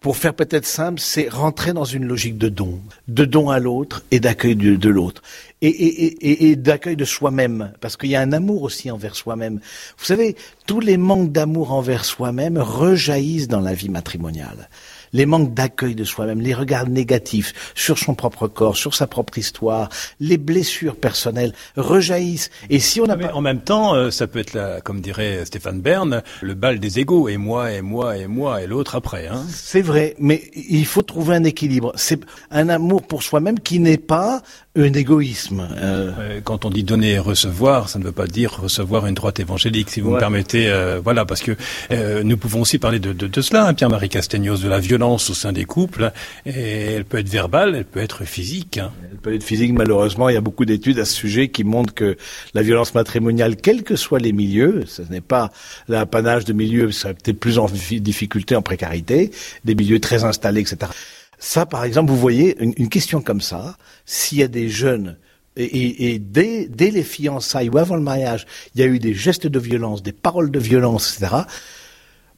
Pour 0.00 0.16
faire 0.16 0.34
peut-être 0.34 0.66
simple, 0.66 1.00
c'est 1.00 1.28
rentrer 1.28 1.72
dans 1.72 1.84
une 1.84 2.04
logique 2.04 2.38
de 2.38 2.48
don, 2.48 2.80
de 3.08 3.24
don 3.24 3.50
à 3.50 3.58
l'autre 3.58 4.04
et 4.10 4.20
d'accueil 4.20 4.54
de, 4.54 4.88
l'autre, 4.88 5.22
et 5.62 6.56
d'accueil 6.56 6.96
de 6.96 7.04
soi-même, 7.04 7.72
parce 7.80 7.96
qu'il 7.96 8.10
y 8.10 8.16
a 8.16 8.20
un 8.20 8.32
amour 8.32 8.62
aussi 8.62 8.90
envers 8.90 9.16
soi-même. 9.16 9.60
Vous 9.98 10.04
savez, 10.04 10.36
tous 10.66 10.80
les 10.80 10.96
manques 10.96 11.32
d'amour 11.32 11.72
envers 11.72 12.04
soi-même 12.04 12.58
rejaillissent 12.58 13.48
dans 13.48 13.60
la 13.60 13.74
vie 13.74 13.88
matrimoniale 13.88 14.68
les 15.16 15.26
manques 15.26 15.54
d'accueil 15.54 15.94
de 15.94 16.04
soi-même, 16.04 16.40
les 16.40 16.54
regards 16.54 16.88
négatifs 16.88 17.72
sur 17.74 17.98
son 17.98 18.14
propre 18.14 18.48
corps, 18.48 18.76
sur 18.76 18.94
sa 18.94 19.06
propre 19.06 19.38
histoire, 19.38 19.88
les 20.20 20.36
blessures 20.36 20.96
personnelles 20.96 21.54
rejaillissent. 21.76 22.50
Et 22.68 22.78
si 22.78 23.00
on 23.00 23.08
a 23.08 23.16
pas... 23.16 23.32
en 23.32 23.40
même 23.40 23.60
temps, 23.60 23.94
euh, 23.94 24.10
ça 24.10 24.26
peut 24.26 24.38
être 24.38 24.52
là, 24.52 24.82
comme 24.82 25.00
dirait 25.00 25.44
Stéphane 25.46 25.80
Bern, 25.80 26.22
le 26.42 26.54
bal 26.54 26.78
des 26.78 26.98
égaux 26.98 27.28
et 27.28 27.38
moi 27.38 27.72
et 27.72 27.80
moi 27.80 28.18
et 28.18 28.26
moi 28.26 28.62
et 28.62 28.66
l'autre 28.66 28.94
après. 28.94 29.26
Hein. 29.26 29.42
C'est 29.48 29.80
vrai, 29.80 30.14
mais 30.18 30.42
il 30.54 30.84
faut 30.84 31.02
trouver 31.02 31.36
un 31.36 31.44
équilibre. 31.44 31.92
C'est 31.96 32.20
un 32.50 32.68
amour 32.68 33.02
pour 33.02 33.22
soi-même 33.22 33.58
qui 33.58 33.78
n'est 33.78 33.96
pas 33.96 34.42
un 34.76 34.92
égoïsme. 34.92 35.66
Euh... 35.78 36.40
Quand 36.44 36.66
on 36.66 36.70
dit 36.70 36.84
donner 36.84 37.12
et 37.12 37.18
recevoir, 37.18 37.88
ça 37.88 37.98
ne 37.98 38.04
veut 38.04 38.12
pas 38.12 38.26
dire 38.26 38.60
recevoir 38.60 39.06
une 39.06 39.14
droite 39.14 39.40
évangélique, 39.40 39.88
si 39.88 40.02
vous 40.02 40.10
me 40.10 40.18
permettez. 40.18 40.68
Euh, 40.68 41.00
voilà, 41.02 41.24
parce 41.24 41.40
que 41.40 41.56
euh, 41.90 42.22
nous 42.22 42.36
pouvons 42.36 42.60
aussi 42.60 42.78
parler 42.78 42.98
de, 42.98 43.14
de, 43.14 43.26
de 43.26 43.40
cela, 43.40 43.66
hein, 43.66 43.74
Pierre-Marie 43.74 44.10
Castegnos, 44.10 44.60
de 44.60 44.68
la 44.68 44.78
violence 44.78 45.05
au 45.14 45.18
sein 45.18 45.52
des 45.52 45.64
couples. 45.64 46.12
Et 46.44 46.92
elle 46.94 47.04
peut 47.04 47.18
être 47.18 47.28
verbale, 47.28 47.74
elle 47.74 47.84
peut 47.84 48.00
être 48.00 48.24
physique. 48.24 48.78
Hein. 48.78 48.92
Elle 49.10 49.18
peut 49.18 49.34
être 49.34 49.42
physique, 49.42 49.72
malheureusement. 49.72 50.28
Il 50.28 50.34
y 50.34 50.38
a 50.38 50.40
beaucoup 50.40 50.64
d'études 50.64 50.98
à 50.98 51.04
ce 51.04 51.14
sujet 51.14 51.48
qui 51.48 51.64
montrent 51.64 51.94
que 51.94 52.16
la 52.54 52.62
violence 52.62 52.94
matrimoniale, 52.94 53.56
quels 53.56 53.82
que 53.82 53.96
soient 53.96 54.18
les 54.18 54.32
milieux, 54.32 54.84
ce 54.86 55.02
n'est 55.02 55.20
pas 55.20 55.50
l'apanage 55.88 56.44
de 56.44 56.52
milieux, 56.52 56.92
ça 56.92 57.14
peut-être 57.14 57.40
plus 57.40 57.58
en 57.58 57.66
difficulté, 57.66 58.56
en 58.56 58.62
précarité, 58.62 59.30
des 59.64 59.74
milieux 59.74 60.00
très 60.00 60.24
installés, 60.24 60.60
etc. 60.60 60.90
Ça, 61.38 61.66
par 61.66 61.84
exemple, 61.84 62.10
vous 62.10 62.18
voyez, 62.18 62.56
une, 62.60 62.72
une 62.76 62.88
question 62.88 63.20
comme 63.20 63.40
ça, 63.40 63.76
s'il 64.04 64.38
y 64.38 64.42
a 64.42 64.48
des 64.48 64.68
jeunes 64.68 65.16
et, 65.56 66.12
et 66.12 66.18
dès, 66.18 66.66
dès, 66.66 66.90
les 66.90 67.02
fiançailles 67.02 67.70
ou 67.70 67.78
avant 67.78 67.96
le 67.96 68.02
mariage, 68.02 68.46
il 68.74 68.80
y 68.80 68.84
a 68.84 68.86
eu 68.86 68.98
des 68.98 69.14
gestes 69.14 69.46
de 69.46 69.58
violence, 69.58 70.02
des 70.02 70.12
paroles 70.12 70.50
de 70.50 70.58
violence, 70.58 71.16
etc. 71.16 71.34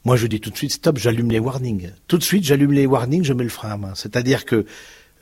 Moi, 0.05 0.17
je 0.17 0.27
dis 0.27 0.41
tout 0.41 0.51
de 0.51 0.57
suite, 0.57 0.73
stop, 0.73 0.99
j'allume 0.99 1.31
les 1.31 1.39
warnings. 1.39 1.91
Tout 2.07 2.19
de 2.19 2.23
suite, 2.23 2.45
j'allume 2.45 2.73
les 2.73 2.87
warnings, 2.87 3.25
je 3.25 3.33
mets 3.33 3.45
le 3.45 3.51
frein 3.51 3.71
à 3.71 3.77
main. 3.77 3.95
C'est-à-dire 3.95 4.45
que 4.45 4.57
euh, 4.57 4.65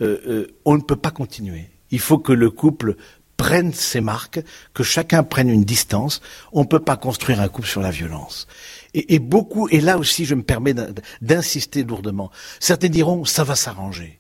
euh, 0.01 0.47
on 0.65 0.77
ne 0.77 0.83
peut 0.83 0.97
pas 0.97 1.11
continuer. 1.11 1.71
Il 1.91 2.01
faut 2.01 2.19
que 2.19 2.33
le 2.33 2.51
couple 2.51 2.97
prenne 3.37 3.73
ses 3.73 4.01
marques, 4.01 4.41
que 4.75 4.83
chacun 4.83 5.23
prenne 5.23 5.49
une 5.49 5.65
distance. 5.65 6.21
On 6.53 6.63
ne 6.63 6.67
peut 6.67 6.81
pas 6.81 6.97
construire 6.97 7.41
un 7.41 7.49
couple 7.49 7.69
sur 7.69 7.81
la 7.81 7.91
violence. 7.91 8.47
Et, 8.95 9.15
et 9.15 9.19
beaucoup, 9.19 9.69
et 9.69 9.81
là 9.81 9.99
aussi, 9.99 10.25
je 10.25 10.35
me 10.35 10.43
permets 10.43 10.75
d'insister 11.21 11.85
lourdement. 11.85 12.31
Certains 12.61 12.89
diront, 12.89 13.25
ça 13.25 13.45
va 13.45 13.55
s'arranger. 13.55 14.19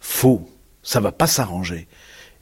Faux, 0.00 0.48
ça 0.82 1.00
va 1.00 1.12
pas 1.12 1.26
s'arranger. 1.26 1.88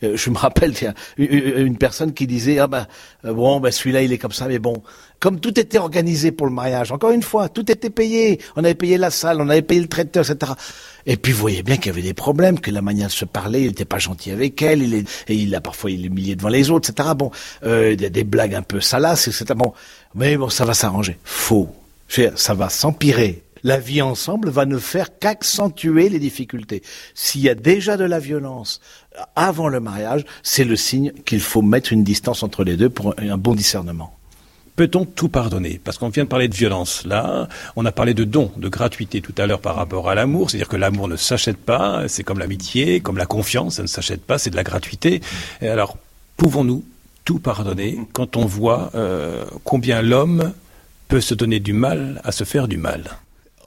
Euh, 0.02 0.16
je 0.16 0.30
me 0.30 0.36
rappelle 0.36 0.74
une 1.16 1.76
personne 1.76 2.12
qui 2.12 2.26
disait 2.26 2.58
ah 2.58 2.66
ben 2.66 2.86
bon 3.24 3.60
ben 3.60 3.70
celui-là 3.70 4.02
il 4.02 4.12
est 4.12 4.18
comme 4.18 4.32
ça 4.32 4.46
mais 4.48 4.58
bon. 4.58 4.82
Comme 5.20 5.38
tout 5.38 5.58
était 5.60 5.78
organisé 5.78 6.32
pour 6.32 6.46
le 6.46 6.52
mariage 6.52 6.92
encore 6.92 7.10
une 7.10 7.22
fois 7.22 7.48
tout 7.48 7.70
était 7.70 7.90
payé. 7.90 8.40
On 8.56 8.64
avait 8.64 8.74
payé 8.74 8.98
la 8.98 9.10
salle 9.10 9.40
on 9.40 9.48
avait 9.48 9.62
payé 9.62 9.80
le 9.80 9.88
traiteur 9.88 10.28
etc 10.28 10.52
et 11.06 11.16
puis 11.16 11.32
vous 11.32 11.40
voyez 11.40 11.62
bien 11.62 11.76
qu'il 11.76 11.86
y 11.86 11.90
avait 11.90 12.02
des 12.02 12.14
problèmes 12.14 12.60
que 12.60 12.70
la 12.70 12.82
manière 12.82 13.08
de 13.08 13.12
se 13.12 13.24
parler 13.24 13.60
il 13.62 13.68
n'était 13.68 13.84
pas 13.84 13.98
gentil 13.98 14.30
avec 14.30 14.60
elle 14.62 14.82
il 14.82 14.94
et 14.94 15.04
il 15.28 15.54
a 15.54 15.60
parfois 15.60 15.90
il 15.90 16.06
humilié 16.06 16.36
devant 16.36 16.48
les 16.48 16.70
autres 16.70 16.90
etc 16.90 17.10
bon 17.16 17.30
euh, 17.64 17.92
il 17.92 18.00
y 18.00 18.06
a 18.06 18.10
des 18.10 18.24
blagues 18.24 18.54
un 18.54 18.62
peu 18.62 18.80
salaces 18.80 19.28
etc 19.28 19.54
bon 19.56 19.72
mais 20.14 20.36
bon 20.36 20.48
ça 20.48 20.64
va 20.64 20.74
s'arranger. 20.74 21.18
Faux. 21.24 21.68
Ça 22.36 22.52
va 22.52 22.68
s'empirer 22.68 23.42
la 23.64 23.78
vie 23.78 24.02
ensemble 24.02 24.50
va 24.50 24.66
ne 24.66 24.78
faire 24.78 25.18
qu'accentuer 25.18 26.08
les 26.08 26.18
difficultés. 26.18 26.82
S'il 27.14 27.42
y 27.42 27.48
a 27.48 27.54
déjà 27.54 27.96
de 27.96 28.04
la 28.04 28.18
violence 28.18 28.80
avant 29.36 29.68
le 29.68 29.80
mariage, 29.80 30.24
c'est 30.42 30.64
le 30.64 30.76
signe 30.76 31.12
qu'il 31.24 31.40
faut 31.40 31.62
mettre 31.62 31.92
une 31.92 32.04
distance 32.04 32.42
entre 32.42 32.64
les 32.64 32.76
deux 32.76 32.90
pour 32.90 33.14
un 33.18 33.38
bon 33.38 33.54
discernement. 33.54 34.16
Peut-on 34.74 35.04
tout 35.04 35.28
pardonner? 35.28 35.78
Parce 35.84 35.98
qu'on 35.98 36.08
vient 36.08 36.24
de 36.24 36.28
parler 36.28 36.48
de 36.48 36.54
violence. 36.54 37.04
Là, 37.04 37.48
on 37.76 37.84
a 37.84 37.92
parlé 37.92 38.14
de 38.14 38.24
don, 38.24 38.50
de 38.56 38.68
gratuité 38.68 39.20
tout 39.20 39.34
à 39.36 39.46
l'heure 39.46 39.60
par 39.60 39.76
rapport 39.76 40.08
à 40.08 40.14
l'amour. 40.14 40.50
C'est-à-dire 40.50 40.68
que 40.68 40.76
l'amour 40.76 41.08
ne 41.08 41.16
s'achète 41.16 41.58
pas. 41.58 42.04
C'est 42.08 42.24
comme 42.24 42.38
l'amitié, 42.38 43.00
comme 43.00 43.18
la 43.18 43.26
confiance. 43.26 43.74
Ça 43.74 43.82
ne 43.82 43.86
s'achète 43.86 44.22
pas. 44.22 44.38
C'est 44.38 44.48
de 44.48 44.56
la 44.56 44.62
gratuité. 44.62 45.20
Et 45.60 45.68
alors, 45.68 45.98
pouvons-nous 46.38 46.84
tout 47.26 47.38
pardonner 47.38 48.00
quand 48.14 48.36
on 48.36 48.46
voit 48.46 48.90
euh, 48.94 49.44
combien 49.62 50.00
l'homme 50.00 50.54
peut 51.08 51.20
se 51.20 51.34
donner 51.34 51.60
du 51.60 51.74
mal 51.74 52.22
à 52.24 52.32
se 52.32 52.44
faire 52.44 52.66
du 52.66 52.78
mal? 52.78 53.18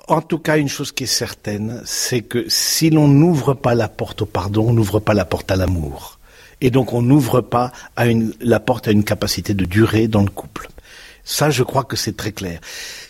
En 0.07 0.21
tout 0.21 0.39
cas, 0.39 0.57
une 0.57 0.69
chose 0.69 0.91
qui 0.91 1.03
est 1.05 1.07
certaine, 1.07 1.81
c'est 1.85 2.21
que 2.21 2.45
si 2.47 2.89
l'on 2.89 3.07
n'ouvre 3.07 3.53
pas 3.53 3.75
la 3.75 3.88
porte 3.88 4.21
au 4.21 4.25
pardon, 4.25 4.69
on 4.69 4.74
n'ouvre 4.74 5.00
pas 5.00 5.13
la 5.13 5.25
porte 5.25 5.51
à 5.51 5.55
l'amour. 5.55 6.19
Et 6.62 6.69
donc, 6.69 6.93
on 6.93 7.01
n'ouvre 7.01 7.41
pas 7.41 7.71
à 7.95 8.07
une, 8.07 8.33
la 8.39 8.59
porte 8.59 8.88
à 8.88 8.91
une 8.91 9.03
capacité 9.03 9.53
de 9.53 9.65
durer 9.65 10.07
dans 10.07 10.21
le 10.21 10.29
couple. 10.29 10.69
Ça, 11.24 11.50
je 11.50 11.63
crois 11.63 11.83
que 11.83 11.95
c'est 11.95 12.15
très 12.15 12.31
clair. 12.31 12.59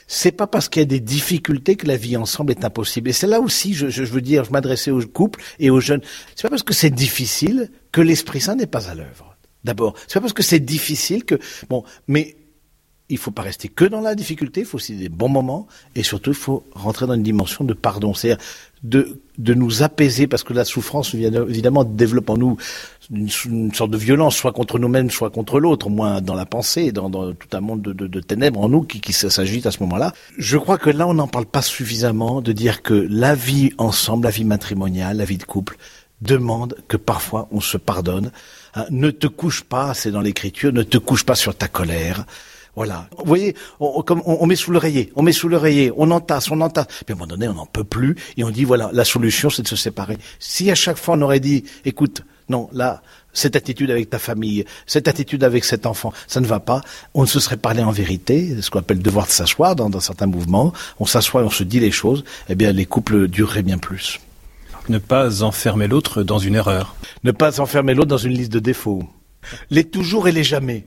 C'est 0.08 0.32
pas 0.32 0.48
parce 0.48 0.70
qu'il 0.70 0.82
y 0.82 0.84
a 0.84 0.88
des 0.88 1.00
difficultés 1.00 1.76
que 1.76 1.86
la 1.86 1.98
vie 1.98 2.16
ensemble 2.16 2.52
est 2.52 2.64
impossible. 2.64 3.10
Et 3.10 3.14
c'est 3.14 3.28
là 3.28 3.42
aussi, 3.42 3.74
je, 3.74 3.90
je 3.90 4.04
veux 4.04 4.22
dire, 4.22 4.46
je 4.46 4.52
m'adressais 4.52 4.92
aux 4.92 5.02
couples 5.02 5.42
et 5.60 5.70
aux 5.70 5.82
jeunes. 5.82 6.02
C'est 6.36 6.44
pas 6.44 6.50
parce 6.50 6.64
que 6.64 6.74
c'est 6.74 6.90
difficile 6.90 7.70
que 7.92 8.02
l'Esprit 8.02 8.40
Saint 8.40 8.56
n'est 8.56 8.68
pas 8.68 8.90
à 8.90 8.96
l'œuvre. 8.96 9.36
D'abord, 9.66 9.96
c'est 10.08 10.16
pas 10.16 10.22
parce 10.22 10.34
que 10.34 10.44
c'est 10.44 10.60
difficile 10.60 11.26
que 11.26 11.36
bon, 11.70 11.84
mais 12.08 12.36
il 13.10 13.18
faut 13.18 13.32
pas 13.32 13.44
rester 13.44 13.68
que 13.68 13.86
dans 13.86 14.02
la 14.02 14.16
difficulté, 14.16 14.62
il 14.62 14.66
faut 14.66 14.78
aussi 14.78 14.96
des 14.96 15.10
bons 15.10 15.30
moments, 15.30 15.68
et 15.96 16.02
surtout 16.02 16.32
il 16.32 16.36
faut 16.36 16.66
rentrer 16.74 17.06
dans 17.06 17.14
une 17.14 17.24
dimension 17.24 17.64
de 17.64 17.74
pardon, 17.74 18.14
c'est-à-dire 18.14 18.44
de, 18.82 19.20
de 19.38 19.54
nous 19.54 19.84
apaiser, 19.84 20.26
parce 20.28 20.44
que 20.44 20.54
la 20.54 20.66
souffrance 20.66 21.14
évidemment 21.14 21.84
développe 21.84 22.30
en 22.30 22.38
nous 22.38 22.58
une, 23.12 23.74
sorte 23.74 23.92
de 23.92 23.98
violence, 23.98 24.36
soit 24.36 24.54
contre 24.54 24.80
nous-mêmes, 24.80 25.12
soit 25.12 25.30
contre 25.30 25.60
l'autre, 25.60 25.90
moins 25.90 26.22
dans 26.22 26.34
la 26.34 26.48
pensée, 26.48 26.92
dans, 26.92 27.10
dans 27.10 27.34
tout 27.34 27.48
un 27.54 27.62
monde 27.62 27.82
de, 27.82 27.94
de, 27.94 28.08
de 28.08 28.20
ténèbres 28.20 28.60
en 28.60 28.70
nous 28.70 28.82
qui, 28.82 29.02
qui 29.02 29.14
s'agite 29.14 29.68
à 29.68 29.72
ce 29.72 29.82
moment-là. 29.84 30.14
Je 30.38 30.58
crois 30.58 30.80
que 30.80 30.90
là 30.90 31.08
on 31.08 31.14
n'en 31.14 31.28
parle 31.28 31.46
pas 31.46 31.62
suffisamment 31.62 32.42
de 32.42 32.52
dire 32.52 32.82
que 32.82 32.94
la 33.10 33.36
vie 33.36 33.72
ensemble, 33.78 34.26
la 34.26 34.32
vie 34.32 34.46
matrimoniale, 34.46 35.18
la 35.18 35.26
vie 35.26 35.38
de 35.38 35.44
couple, 35.44 35.78
demande 36.22 36.76
que 36.88 36.98
parfois 36.98 37.48
on 37.52 37.62
se 37.62 37.78
pardonne. 37.78 38.32
Hein, 38.74 38.86
ne 38.90 39.12
te 39.12 39.28
couche 39.28 39.64
pas, 39.64 39.94
c'est 39.94 40.12
dans 40.12 40.22
l'écriture, 40.22 40.74
ne 40.74 40.84
te 40.84 40.98
couche 40.98 41.24
pas 41.24 41.36
sur 41.36 41.56
ta 41.56 41.68
colère. 41.68 42.26
Voilà. 42.76 43.08
Vous 43.18 43.26
voyez, 43.26 43.56
on, 43.80 44.02
comme 44.02 44.22
on, 44.26 44.46
met 44.46 44.56
sous 44.56 44.72
l'oreiller, 44.72 45.12
on 45.16 45.24
met 45.24 45.32
sous 45.32 45.48
l'oreiller, 45.48 45.92
on 45.96 46.12
entasse, 46.12 46.52
on 46.52 46.60
entasse. 46.62 46.88
Puis 46.88 47.06
à 47.10 47.14
un 47.14 47.16
moment 47.16 47.28
donné, 47.28 47.48
on 47.48 47.54
n'en 47.54 47.66
peut 47.66 47.84
plus 47.84 48.16
et 48.38 48.44
on 48.44 48.50
dit 48.50 48.66
voilà, 48.66 48.90
la 48.94 49.06
solution, 49.06 49.50
c'est 49.50 49.62
de 49.62 49.68
se 49.68 49.76
séparer. 49.76 50.18
Si 50.40 50.70
à 50.70 50.76
chaque 50.76 50.98
fois 50.98 51.16
on 51.16 51.22
aurait 51.22 51.40
dit, 51.40 51.64
écoute, 51.86 52.24
non, 52.50 52.70
là, 52.74 53.02
cette 53.34 53.56
attitude 53.56 53.92
avec 53.92 54.10
ta 54.10 54.20
famille, 54.20 54.66
cette 54.86 55.08
attitude 55.08 55.44
avec 55.44 55.66
cet 55.66 55.86
enfant, 55.86 56.14
ça 56.28 56.42
ne 56.42 56.46
va 56.46 56.60
pas. 56.60 56.82
On 57.14 57.22
ne 57.22 57.28
se 57.28 57.40
serait 57.40 57.58
parlé 57.58 57.82
en 57.82 57.92
vérité, 57.92 58.62
ce 58.62 58.70
qu'on 58.70 58.80
appelle 58.80 58.98
le 58.98 59.04
devoir 59.04 59.26
de 59.26 59.32
s'asseoir 59.32 59.76
dans, 59.76 59.90
dans 59.90 60.00
certains 60.00 60.28
mouvements. 60.28 60.74
On 61.00 61.06
s'assoit 61.06 61.42
et 61.42 61.46
on 61.46 61.50
se 61.50 61.64
dit 61.64 61.80
les 61.80 61.92
choses. 61.92 62.24
Eh 62.50 62.56
bien, 62.56 62.72
les 62.72 62.86
couples 62.86 63.28
dureraient 63.28 63.64
bien 63.64 63.78
plus. 63.78 64.20
Ne 64.88 65.00
pas 65.00 65.44
enfermer 65.44 65.88
l'autre 65.88 66.22
dans 66.24 66.38
une 66.38 66.56
erreur. 66.56 66.96
Ne 67.24 67.32
pas 67.32 67.60
enfermer 67.60 67.94
l'autre 67.96 68.10
dans 68.10 68.18
une 68.18 68.34
liste 68.34 68.52
de 68.52 68.60
défauts. 68.60 69.04
Les 69.72 69.84
toujours 69.84 70.28
et 70.28 70.32
les 70.32 70.44
jamais. 70.44 70.86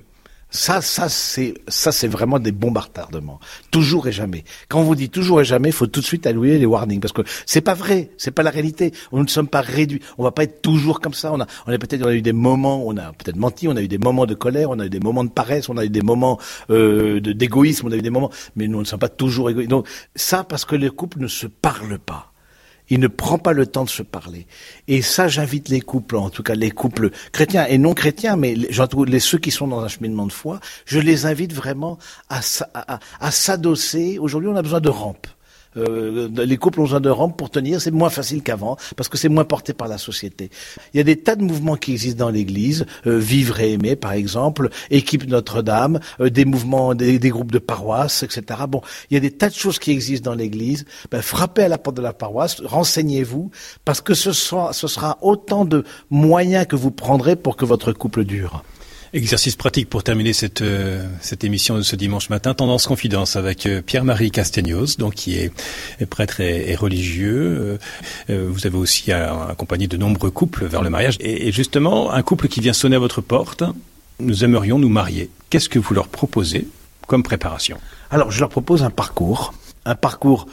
Ça, 0.50 0.81
ça, 0.81 1.11
c'est, 1.11 1.55
ça, 1.69 1.93
c'est 1.93 2.09
vraiment 2.09 2.38
des 2.38 2.52
bombardements. 2.52 3.38
Toujours 3.71 4.09
et 4.09 4.12
jamais. 4.12 4.45
Quand 4.69 4.81
on 4.81 4.83
vous 4.83 4.95
dit 4.95 5.11
toujours 5.11 5.43
et 5.43 5.45
jamais, 5.45 5.69
il 5.69 5.75
faut 5.75 5.87
tout 5.87 6.00
de 6.00 6.05
suite 6.07 6.26
allouer 6.26 6.59
les 6.59 6.64
warnings 6.64 7.00
parce 7.00 7.12
que 7.12 7.21
c'est 7.45 7.61
pas 7.61 7.75
vrai, 7.75 8.11
c'est 8.17 8.31
pas 8.31 8.43
la 8.43 8.50
réalité. 8.50 8.93
Nous 9.12 9.23
ne 9.23 9.28
sommes 9.28 9.49
pas 9.49 9.61
réduits. 9.61 10.00
On 10.17 10.25
va 10.25 10.31
pas 10.31 10.45
être 10.45 10.62
toujours 10.62 11.00
comme 11.00 11.12
ça. 11.12 11.33
On 11.35 11.40
a, 11.40 11.47
on 11.67 11.73
a 11.73 11.78
peut-être, 11.78 12.02
on 12.02 12.09
a 12.09 12.14
eu 12.14 12.23
des 12.23 12.33
moments, 12.33 12.83
on 12.87 12.97
a 12.97 13.12
peut-être 13.12 13.37
menti, 13.37 13.69
on 13.69 13.76
a 13.76 13.83
eu 13.83 13.88
des 13.88 13.99
moments 13.99 14.25
de 14.25 14.35
colère, 14.35 14.71
on 14.71 14.78
a 14.78 14.87
eu 14.87 14.90
des 14.90 15.00
moments 15.00 15.25
de 15.25 15.31
paresse, 15.31 15.69
on 15.69 15.76
a 15.76 15.85
eu 15.85 15.90
des 15.90 16.02
moments 16.02 16.38
euh, 16.71 17.21
d'égoïsme, 17.21 17.88
on 17.88 17.93
a 17.93 17.97
eu 17.97 18.02
des 18.02 18.11
moments, 18.11 18.31
mais 18.57 18.69
nous 18.69 18.78
ne 18.78 18.85
sommes 18.85 19.00
pas 19.00 19.11
toujours 19.11 19.50
égoïstes. 19.50 19.71
Donc 19.71 19.87
ça, 20.17 20.45
parce 20.45 20.64
que 20.64 20.76
les 20.76 20.88
couples 20.88 21.21
ne 21.21 21.28
se 21.28 21.47
parlent 21.47 21.99
pas. 21.99 22.33
Il 22.90 23.00
ne 23.00 23.09
prend 23.09 23.38
pas 23.38 23.52
le 23.52 23.66
temps 23.66 23.85
de 23.85 23.90
se 23.90 24.02
parler. 24.02 24.47
Et 24.87 25.02
ça, 25.02 25.28
j'invite 25.28 25.68
les 25.68 25.80
couples, 25.80 26.16
en 26.16 26.30
tout 26.30 26.42
cas 26.42 26.54
les 26.54 26.71
couples 26.71 27.11
chrétiens 27.33 27.66
et 27.66 27.78
non 27.78 27.95
chrétiens, 27.95 28.37
mais 28.37 28.54
les, 28.54 29.21
ceux 29.21 29.38
qui 29.38 29.50
sont 29.50 29.68
dans 29.68 29.80
un 29.80 29.88
cheminement 29.88 30.26
de 30.26 30.33
foi, 30.33 30.61
je 30.87 30.99
les 30.99 31.26
invite 31.26 31.52
vraiment 31.52 31.99
à, 32.28 32.40
s'adosser. 33.30 34.18
Aujourd'hui, 34.18 34.49
on 34.49 34.57
a 34.57 34.62
besoin 34.62 34.80
de 34.80 34.88
rampes. 34.88 35.26
Euh, 35.77 36.29
les 36.35 36.57
couples 36.57 36.81
ont 36.81 36.85
besoin 36.85 37.01
de 37.01 37.11
rampes 37.11 37.37
pour 37.37 37.51
tenir, 37.51 37.81
c'est 37.81 37.91
moins 37.91 38.11
facile 38.11 38.43
qu'avant 38.43 38.77
parce 38.97 39.09
que 39.09 39.19
c'est 39.19 39.29
moins 39.29 39.45
porté 39.45 39.73
par 39.73 39.89
la 39.89 39.99
société. 39.99 40.51
Il 40.95 40.97
y 40.97 41.01
a 41.01 41.05
des 41.05 41.17
tas 41.17 41.37
de 41.37 41.43
mouvements 41.43 41.77
qui 41.77 41.93
existent 41.93 42.25
dans 42.25 42.31
l'Église, 42.31 42.87
euh, 43.07 43.19
Vivre 43.19 43.61
et 43.61 43.73
aimer 43.73 43.97
par 43.97 44.13
exemple, 44.13 44.71
Équipe 44.91 45.27
Notre-Dame, 45.27 46.01
euh, 46.21 46.31
des 46.31 46.45
mouvements, 46.45 46.95
des, 46.95 47.19
groupes 47.29 47.53
de 47.53 47.59
paroisses, 47.59 48.23
etc. 48.23 48.61
Bon, 48.69 48.81
il 49.11 49.15
y 49.15 49.17
a 49.17 49.21
des 49.21 49.31
tas 49.31 49.49
de 49.49 49.55
choses 49.55 49.79
qui 49.79 49.91
existent 49.91 50.31
dans 50.31 50.37
l'Église. 50.37 50.85
Ben, 51.11 51.21
frappez 51.21 51.65
à 51.65 51.69
la 51.69 51.79
porte 51.79 51.97
de 51.97 52.03
la 52.03 52.13
paroisse, 52.13 52.61
renseignez-vous 52.65 53.51
parce 53.85 54.01
que 54.01 54.15
ce 54.15 54.33
sera, 54.33 54.73
ce 54.73 54.89
sera 54.89 55.19
autant 55.21 55.65
de 55.65 55.85
moyens 56.11 56.67
que 56.67 56.77
vous 56.77 56.91
prendrez 56.91 57.37
pour 57.37 57.57
que 57.57 57.65
votre 57.65 57.93
couple 57.93 58.25
dure. 58.25 58.63
Exercice 59.15 59.57
pratique 59.57 59.88
pour 59.88 60.05
terminer 60.05 60.35
cette, 60.35 60.61
euh, 60.61 61.07
cette 61.23 61.43
émission 61.43 61.77
de 61.77 61.83
ce 61.83 61.97
dimanche 61.97 62.29
matin, 62.29 62.53
Tendance 62.53 62.87
Confidence 62.87 63.37
avec 63.37 63.65
euh, 63.65 63.81
Pierre-Marie 63.81 64.31
Castegnos, 64.31 64.99
donc 64.99 65.15
qui 65.15 65.38
est, 65.38 65.50
prêtre 66.11 66.41
et, 66.41 66.75
religieux. 66.75 67.79
Euh, 68.29 68.49
vous 68.50 68.67
avez 68.67 68.77
aussi 68.77 69.11
accompagné 69.11 69.87
de 69.87 69.97
nombreux 69.97 70.31
couples 70.31 70.67
vers 70.67 70.83
le 70.83 70.91
mariage. 70.91 71.17
Et, 71.21 71.49
et, 71.49 71.53
justement, 71.53 72.12
un 72.12 72.23
couple 72.23 72.49
qui 72.49 72.61
vient 72.61 72.75
sonner 72.75 72.97
à 72.97 72.99
votre 72.99 73.23
porte, 73.23 73.62
nous 74.21 74.45
aimerions 74.45 74.79
nous 74.79 74.91
marier. 74.91 75.31
Qu'est-ce 75.49 75.71
que 75.71 75.79
vous 75.79 75.95
leur 75.95 76.09
proposez 76.09 76.69
comme 77.07 77.23
préparation? 77.23 77.79
Alors, 78.11 78.31
je 78.31 78.41
leur 78.41 78.50
propose 78.50 78.83
un 78.83 78.91
parcours, 78.91 79.55
un 79.87 79.95
parcours 79.95 80.47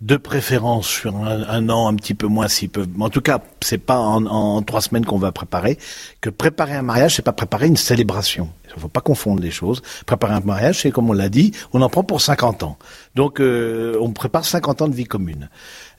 de 0.00 0.16
préférence 0.16 0.86
sur 0.86 1.14
un, 1.16 1.68
an, 1.68 1.88
un 1.88 1.94
petit 1.94 2.14
peu 2.14 2.26
moins 2.26 2.48
s'ils 2.48 2.70
peuvent. 2.70 2.88
En 2.98 3.10
tout 3.10 3.20
cas, 3.20 3.40
c'est 3.60 3.78
pas 3.78 3.98
en, 3.98 4.62
trois 4.62 4.80
semaines 4.80 5.04
qu'on 5.04 5.18
va 5.18 5.30
préparer. 5.30 5.78
Que 6.20 6.30
préparer 6.30 6.74
un 6.74 6.82
mariage, 6.82 7.16
c'est 7.16 7.22
pas 7.22 7.32
préparer 7.32 7.66
une 7.66 7.76
célébration. 7.76 8.48
Il 8.76 8.80
faut 8.80 8.88
pas 8.88 9.00
confondre 9.00 9.42
les 9.42 9.50
choses. 9.50 9.82
Préparer 10.06 10.34
un 10.34 10.40
mariage, 10.40 10.80
c'est 10.80 10.90
comme 10.90 11.10
on 11.10 11.14
l'a 11.14 11.28
dit, 11.28 11.52
on 11.72 11.82
en 11.82 11.88
prend 11.88 12.04
pour 12.04 12.20
50 12.20 12.62
ans. 12.62 12.78
Donc, 13.14 13.40
euh, 13.40 13.96
on 14.00 14.10
prépare 14.10 14.44
50 14.44 14.82
ans 14.82 14.88
de 14.88 14.94
vie 14.94 15.04
commune. 15.04 15.48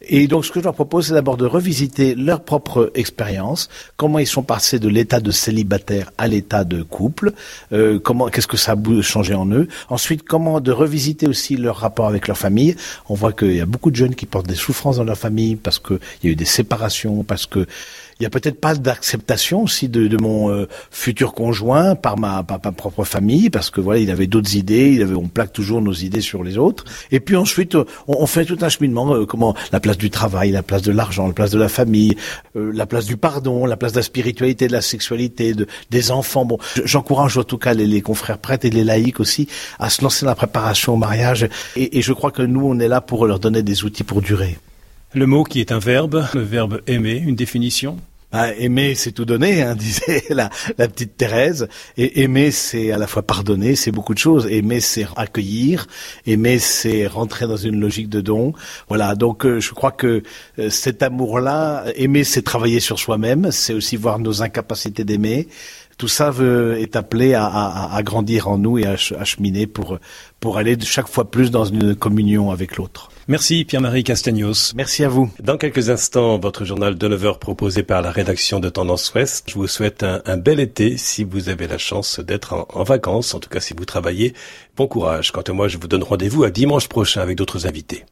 Et 0.02 0.28
donc, 0.28 0.46
ce 0.46 0.52
que 0.52 0.60
je 0.60 0.64
leur 0.64 0.74
propose, 0.74 1.08
c'est 1.08 1.14
d'abord 1.14 1.38
de 1.38 1.46
revisiter 1.46 2.16
leur 2.16 2.44
propre 2.44 2.92
expérience, 2.96 3.70
comment 3.98 4.18
ils 4.18 4.28
sont 4.28 4.42
passés 4.42 4.80
de 4.80 4.88
l'état 4.88 5.20
de 5.20 5.30
célibataire 5.30 6.12
à 6.18 6.28
l'état 6.28 6.64
de 6.64 6.82
couple, 6.82 7.34
euh, 7.72 8.00
comment, 8.00 8.28
qu'est-ce 8.30 8.48
que 8.48 8.58
ça 8.58 8.74
a 8.74 9.02
changé 9.02 9.36
en 9.36 9.46
eux. 9.52 9.68
Ensuite, 9.90 10.24
comment 10.24 10.60
de 10.60 10.72
revisiter 10.72 11.28
aussi 11.28 11.56
leur 11.56 11.78
rapport 11.78 12.08
avec 12.08 12.28
leur 12.28 12.38
famille. 12.38 12.76
On 13.10 13.14
voit 13.14 13.34
qu'il 13.34 13.56
y 13.56 13.62
a 13.62 13.66
beaucoup 13.66 13.92
de 13.92 13.96
jeunes 13.96 14.16
qui 14.16 14.26
portent 14.26 14.48
des 14.48 14.56
souffrances 14.56 14.98
dans 14.98 15.04
leur 15.04 15.18
famille 15.18 15.56
parce 15.56 15.80
qu'il 15.80 16.00
y 16.24 16.28
a 16.28 16.32
eu 16.32 16.36
des 16.36 16.46
séparations, 16.46 17.24
parce 17.24 17.46
que 17.46 17.68
il 18.22 18.24
y 18.24 18.28
a 18.28 18.30
peut-être 18.30 18.62
pas 18.62 18.76
d'acceptation 18.76 19.64
aussi 19.64 19.90
de, 19.90 20.08
de 20.08 20.18
mon 20.18 20.52
euh, 20.52 20.68
futur 20.92 21.34
conjoint 21.34 21.96
par 21.96 22.20
ma, 22.20 22.44
par 22.44 22.60
ma 22.64 22.72
propre 22.72 23.04
famille 23.04 23.50
parce 23.50 23.72
que 23.72 23.82
voilà 23.82 24.00
il 24.00 24.12
avait 24.12 24.28
d'autres 24.28 24.56
idées 24.56 24.92
il 24.92 25.02
avait 25.02 25.16
on 25.16 25.28
plaque 25.28 25.52
toujours 25.52 25.82
nos 25.82 25.92
idées 25.92 26.22
sur 26.22 26.44
les 26.44 26.60
autres. 26.60 26.86
Et 27.10 27.20
puis 27.20 27.36
ensuite 27.36 27.74
on, 27.74 27.86
on 28.08 28.28
fait 28.28 28.46
tout 28.46 28.60
un 28.62 28.70
cheminement 28.70 29.12
euh, 29.16 29.26
comment 29.26 29.56
la 29.72 29.80
place 29.80 29.98
du 29.98 30.12
travail 30.12 30.52
la 30.52 30.62
place 30.62 30.84
de 30.84 30.92
l'argent 30.92 31.26
la 31.26 31.34
place 31.34 31.50
de 31.50 31.58
la 31.58 31.68
famille 31.68 32.16
euh, 32.56 32.72
la 32.72 32.86
place 32.86 33.08
du 33.08 33.18
pardon 33.18 33.66
la 33.66 33.76
place 33.76 33.94
de 33.94 33.98
la 33.98 34.04
spiritualité 34.04 34.68
de 34.68 34.74
la 34.74 34.82
sexualité 34.82 35.56
de, 35.56 35.66
des 35.90 36.12
enfants. 36.12 36.46
Bon 36.46 36.60
j'encourage 36.86 37.40
en 37.40 37.44
tout 37.44 37.58
cas 37.58 37.74
les, 37.74 37.88
les, 37.88 38.02
confrères 38.02 38.38
prêtres 38.38 38.68
et 38.68 38.70
les 38.70 38.84
laïcs 38.84 39.20
aussi 39.20 39.48
à 39.80 39.90
se 39.90 40.04
lancer 40.04 40.26
dans 40.26 40.32
la 40.32 40.36
préparation 40.36 40.94
au 40.94 40.98
mariage. 40.98 41.50
Et, 41.76 41.98
et 41.98 42.04
je 42.04 42.14
crois 42.14 42.30
que 42.30 42.44
nous 42.44 42.68
on 42.68 42.78
est 42.80 42.88
là 42.88 43.02
pour 43.02 43.26
leur 43.26 43.40
donner 43.40 43.64
des 43.64 43.84
outils 43.84 44.04
pour 44.04 44.22
durer. 44.22 44.60
Le 45.16 45.26
mot 45.26 45.44
qui 45.44 45.60
est 45.60 45.72
un 45.72 45.80
verbe, 45.80 46.24
le 46.36 46.42
verbe 46.42 46.82
aimer, 46.86 47.16
une 47.18 47.36
définition 47.36 47.98
bah, 48.32 48.54
aimer, 48.56 48.96
c'est 48.96 49.12
tout 49.12 49.26
donner, 49.26 49.62
hein, 49.62 49.76
disait 49.80 50.24
la, 50.30 50.50
la, 50.78 50.88
petite 50.88 51.18
Thérèse. 51.18 51.68
Et 51.98 52.22
aimer, 52.24 52.52
c'est 52.52 52.92
à 52.92 52.98
la 52.98 53.08
fois 53.08 53.24
pardonner, 53.24 53.76
c'est 53.76 53.92
beaucoup 53.92 54.14
de 54.14 54.20
choses. 54.20 54.48
Aimer, 54.48 54.80
c'est 54.80 55.06
accueillir. 55.16 55.88
Aimer, 56.26 56.60
c'est 56.60 57.08
rentrer 57.08 57.48
dans 57.48 57.58
une 57.58 57.80
logique 57.80 58.10
de 58.10 58.22
don. 58.22 58.54
Voilà. 58.88 59.16
Donc, 59.16 59.46
euh, 59.46 59.60
je 59.60 59.72
crois 59.74 59.92
que 59.92 60.24
euh, 60.60 60.70
cet 60.70 61.04
amour-là, 61.04 61.86
aimer, 61.96 62.24
c'est 62.24 62.42
travailler 62.42 62.80
sur 62.80 63.00
soi-même. 63.00 63.52
C'est 63.52 63.74
aussi 63.74 63.98
voir 63.98 64.20
nos 64.20 64.42
incapacités 64.42 65.04
d'aimer. 65.04 65.48
Tout 66.02 66.08
ça 66.08 66.32
veut, 66.32 66.80
est 66.80 66.96
appelé 66.96 67.36
à, 67.36 67.46
à, 67.46 67.96
à, 67.96 68.02
grandir 68.02 68.48
en 68.48 68.58
nous 68.58 68.80
et 68.80 68.88
à, 68.88 68.94
à 68.94 69.24
cheminer 69.24 69.68
pour 69.68 70.00
pour 70.40 70.58
aller 70.58 70.76
chaque 70.82 71.08
fois 71.08 71.30
plus 71.30 71.52
dans 71.52 71.66
une 71.66 71.94
communion 71.94 72.50
avec 72.50 72.78
l'autre. 72.78 73.12
Merci 73.28 73.66
Pierre-Marie 73.66 74.04
Castagnos. 74.04 74.74
Merci 74.76 75.04
à 75.04 75.10
vous. 75.10 75.30
Dans 75.40 75.58
quelques 75.58 75.92
instants, 75.92 76.40
votre 76.40 76.66
journal 76.66 76.98
de 76.98 77.08
9 77.08 77.26
heures 77.26 77.38
proposé 77.38 77.84
par 77.84 78.02
la 78.02 78.10
rédaction 78.10 78.60
de 78.60 78.70
Tendance 78.70 79.14
Ouest. 79.14 79.48
Je 79.48 79.54
vous 79.54 79.68
souhaite 79.68 80.02
un, 80.02 80.38
bel 80.38 80.60
été 80.60 80.98
si 80.98 81.24
vous 81.24 81.50
avez 81.50 81.68
la 81.68 81.78
chance 81.78 82.20
d'être 82.20 82.54
en, 82.54 82.68
en 82.74 82.84
vacances, 82.84 83.36
en 83.36 83.40
tout 83.40 83.50
cas 83.50 83.60
si 83.60 83.76
vous 83.78 83.86
travaillez. 83.86 84.34
Bon 84.76 84.88
courage. 84.88 85.32
Quant 85.32 85.42
à 85.42 85.54
moi, 85.54 85.68
je 85.68 85.78
vous 85.78 85.88
donne 85.88 86.02
rendez-vous 86.02 86.44
à 86.44 86.50
dimanche 86.50 86.88
prochain 86.88 87.22
avec 87.22 87.38
d'autres 87.38 87.68
invités. 87.68 88.06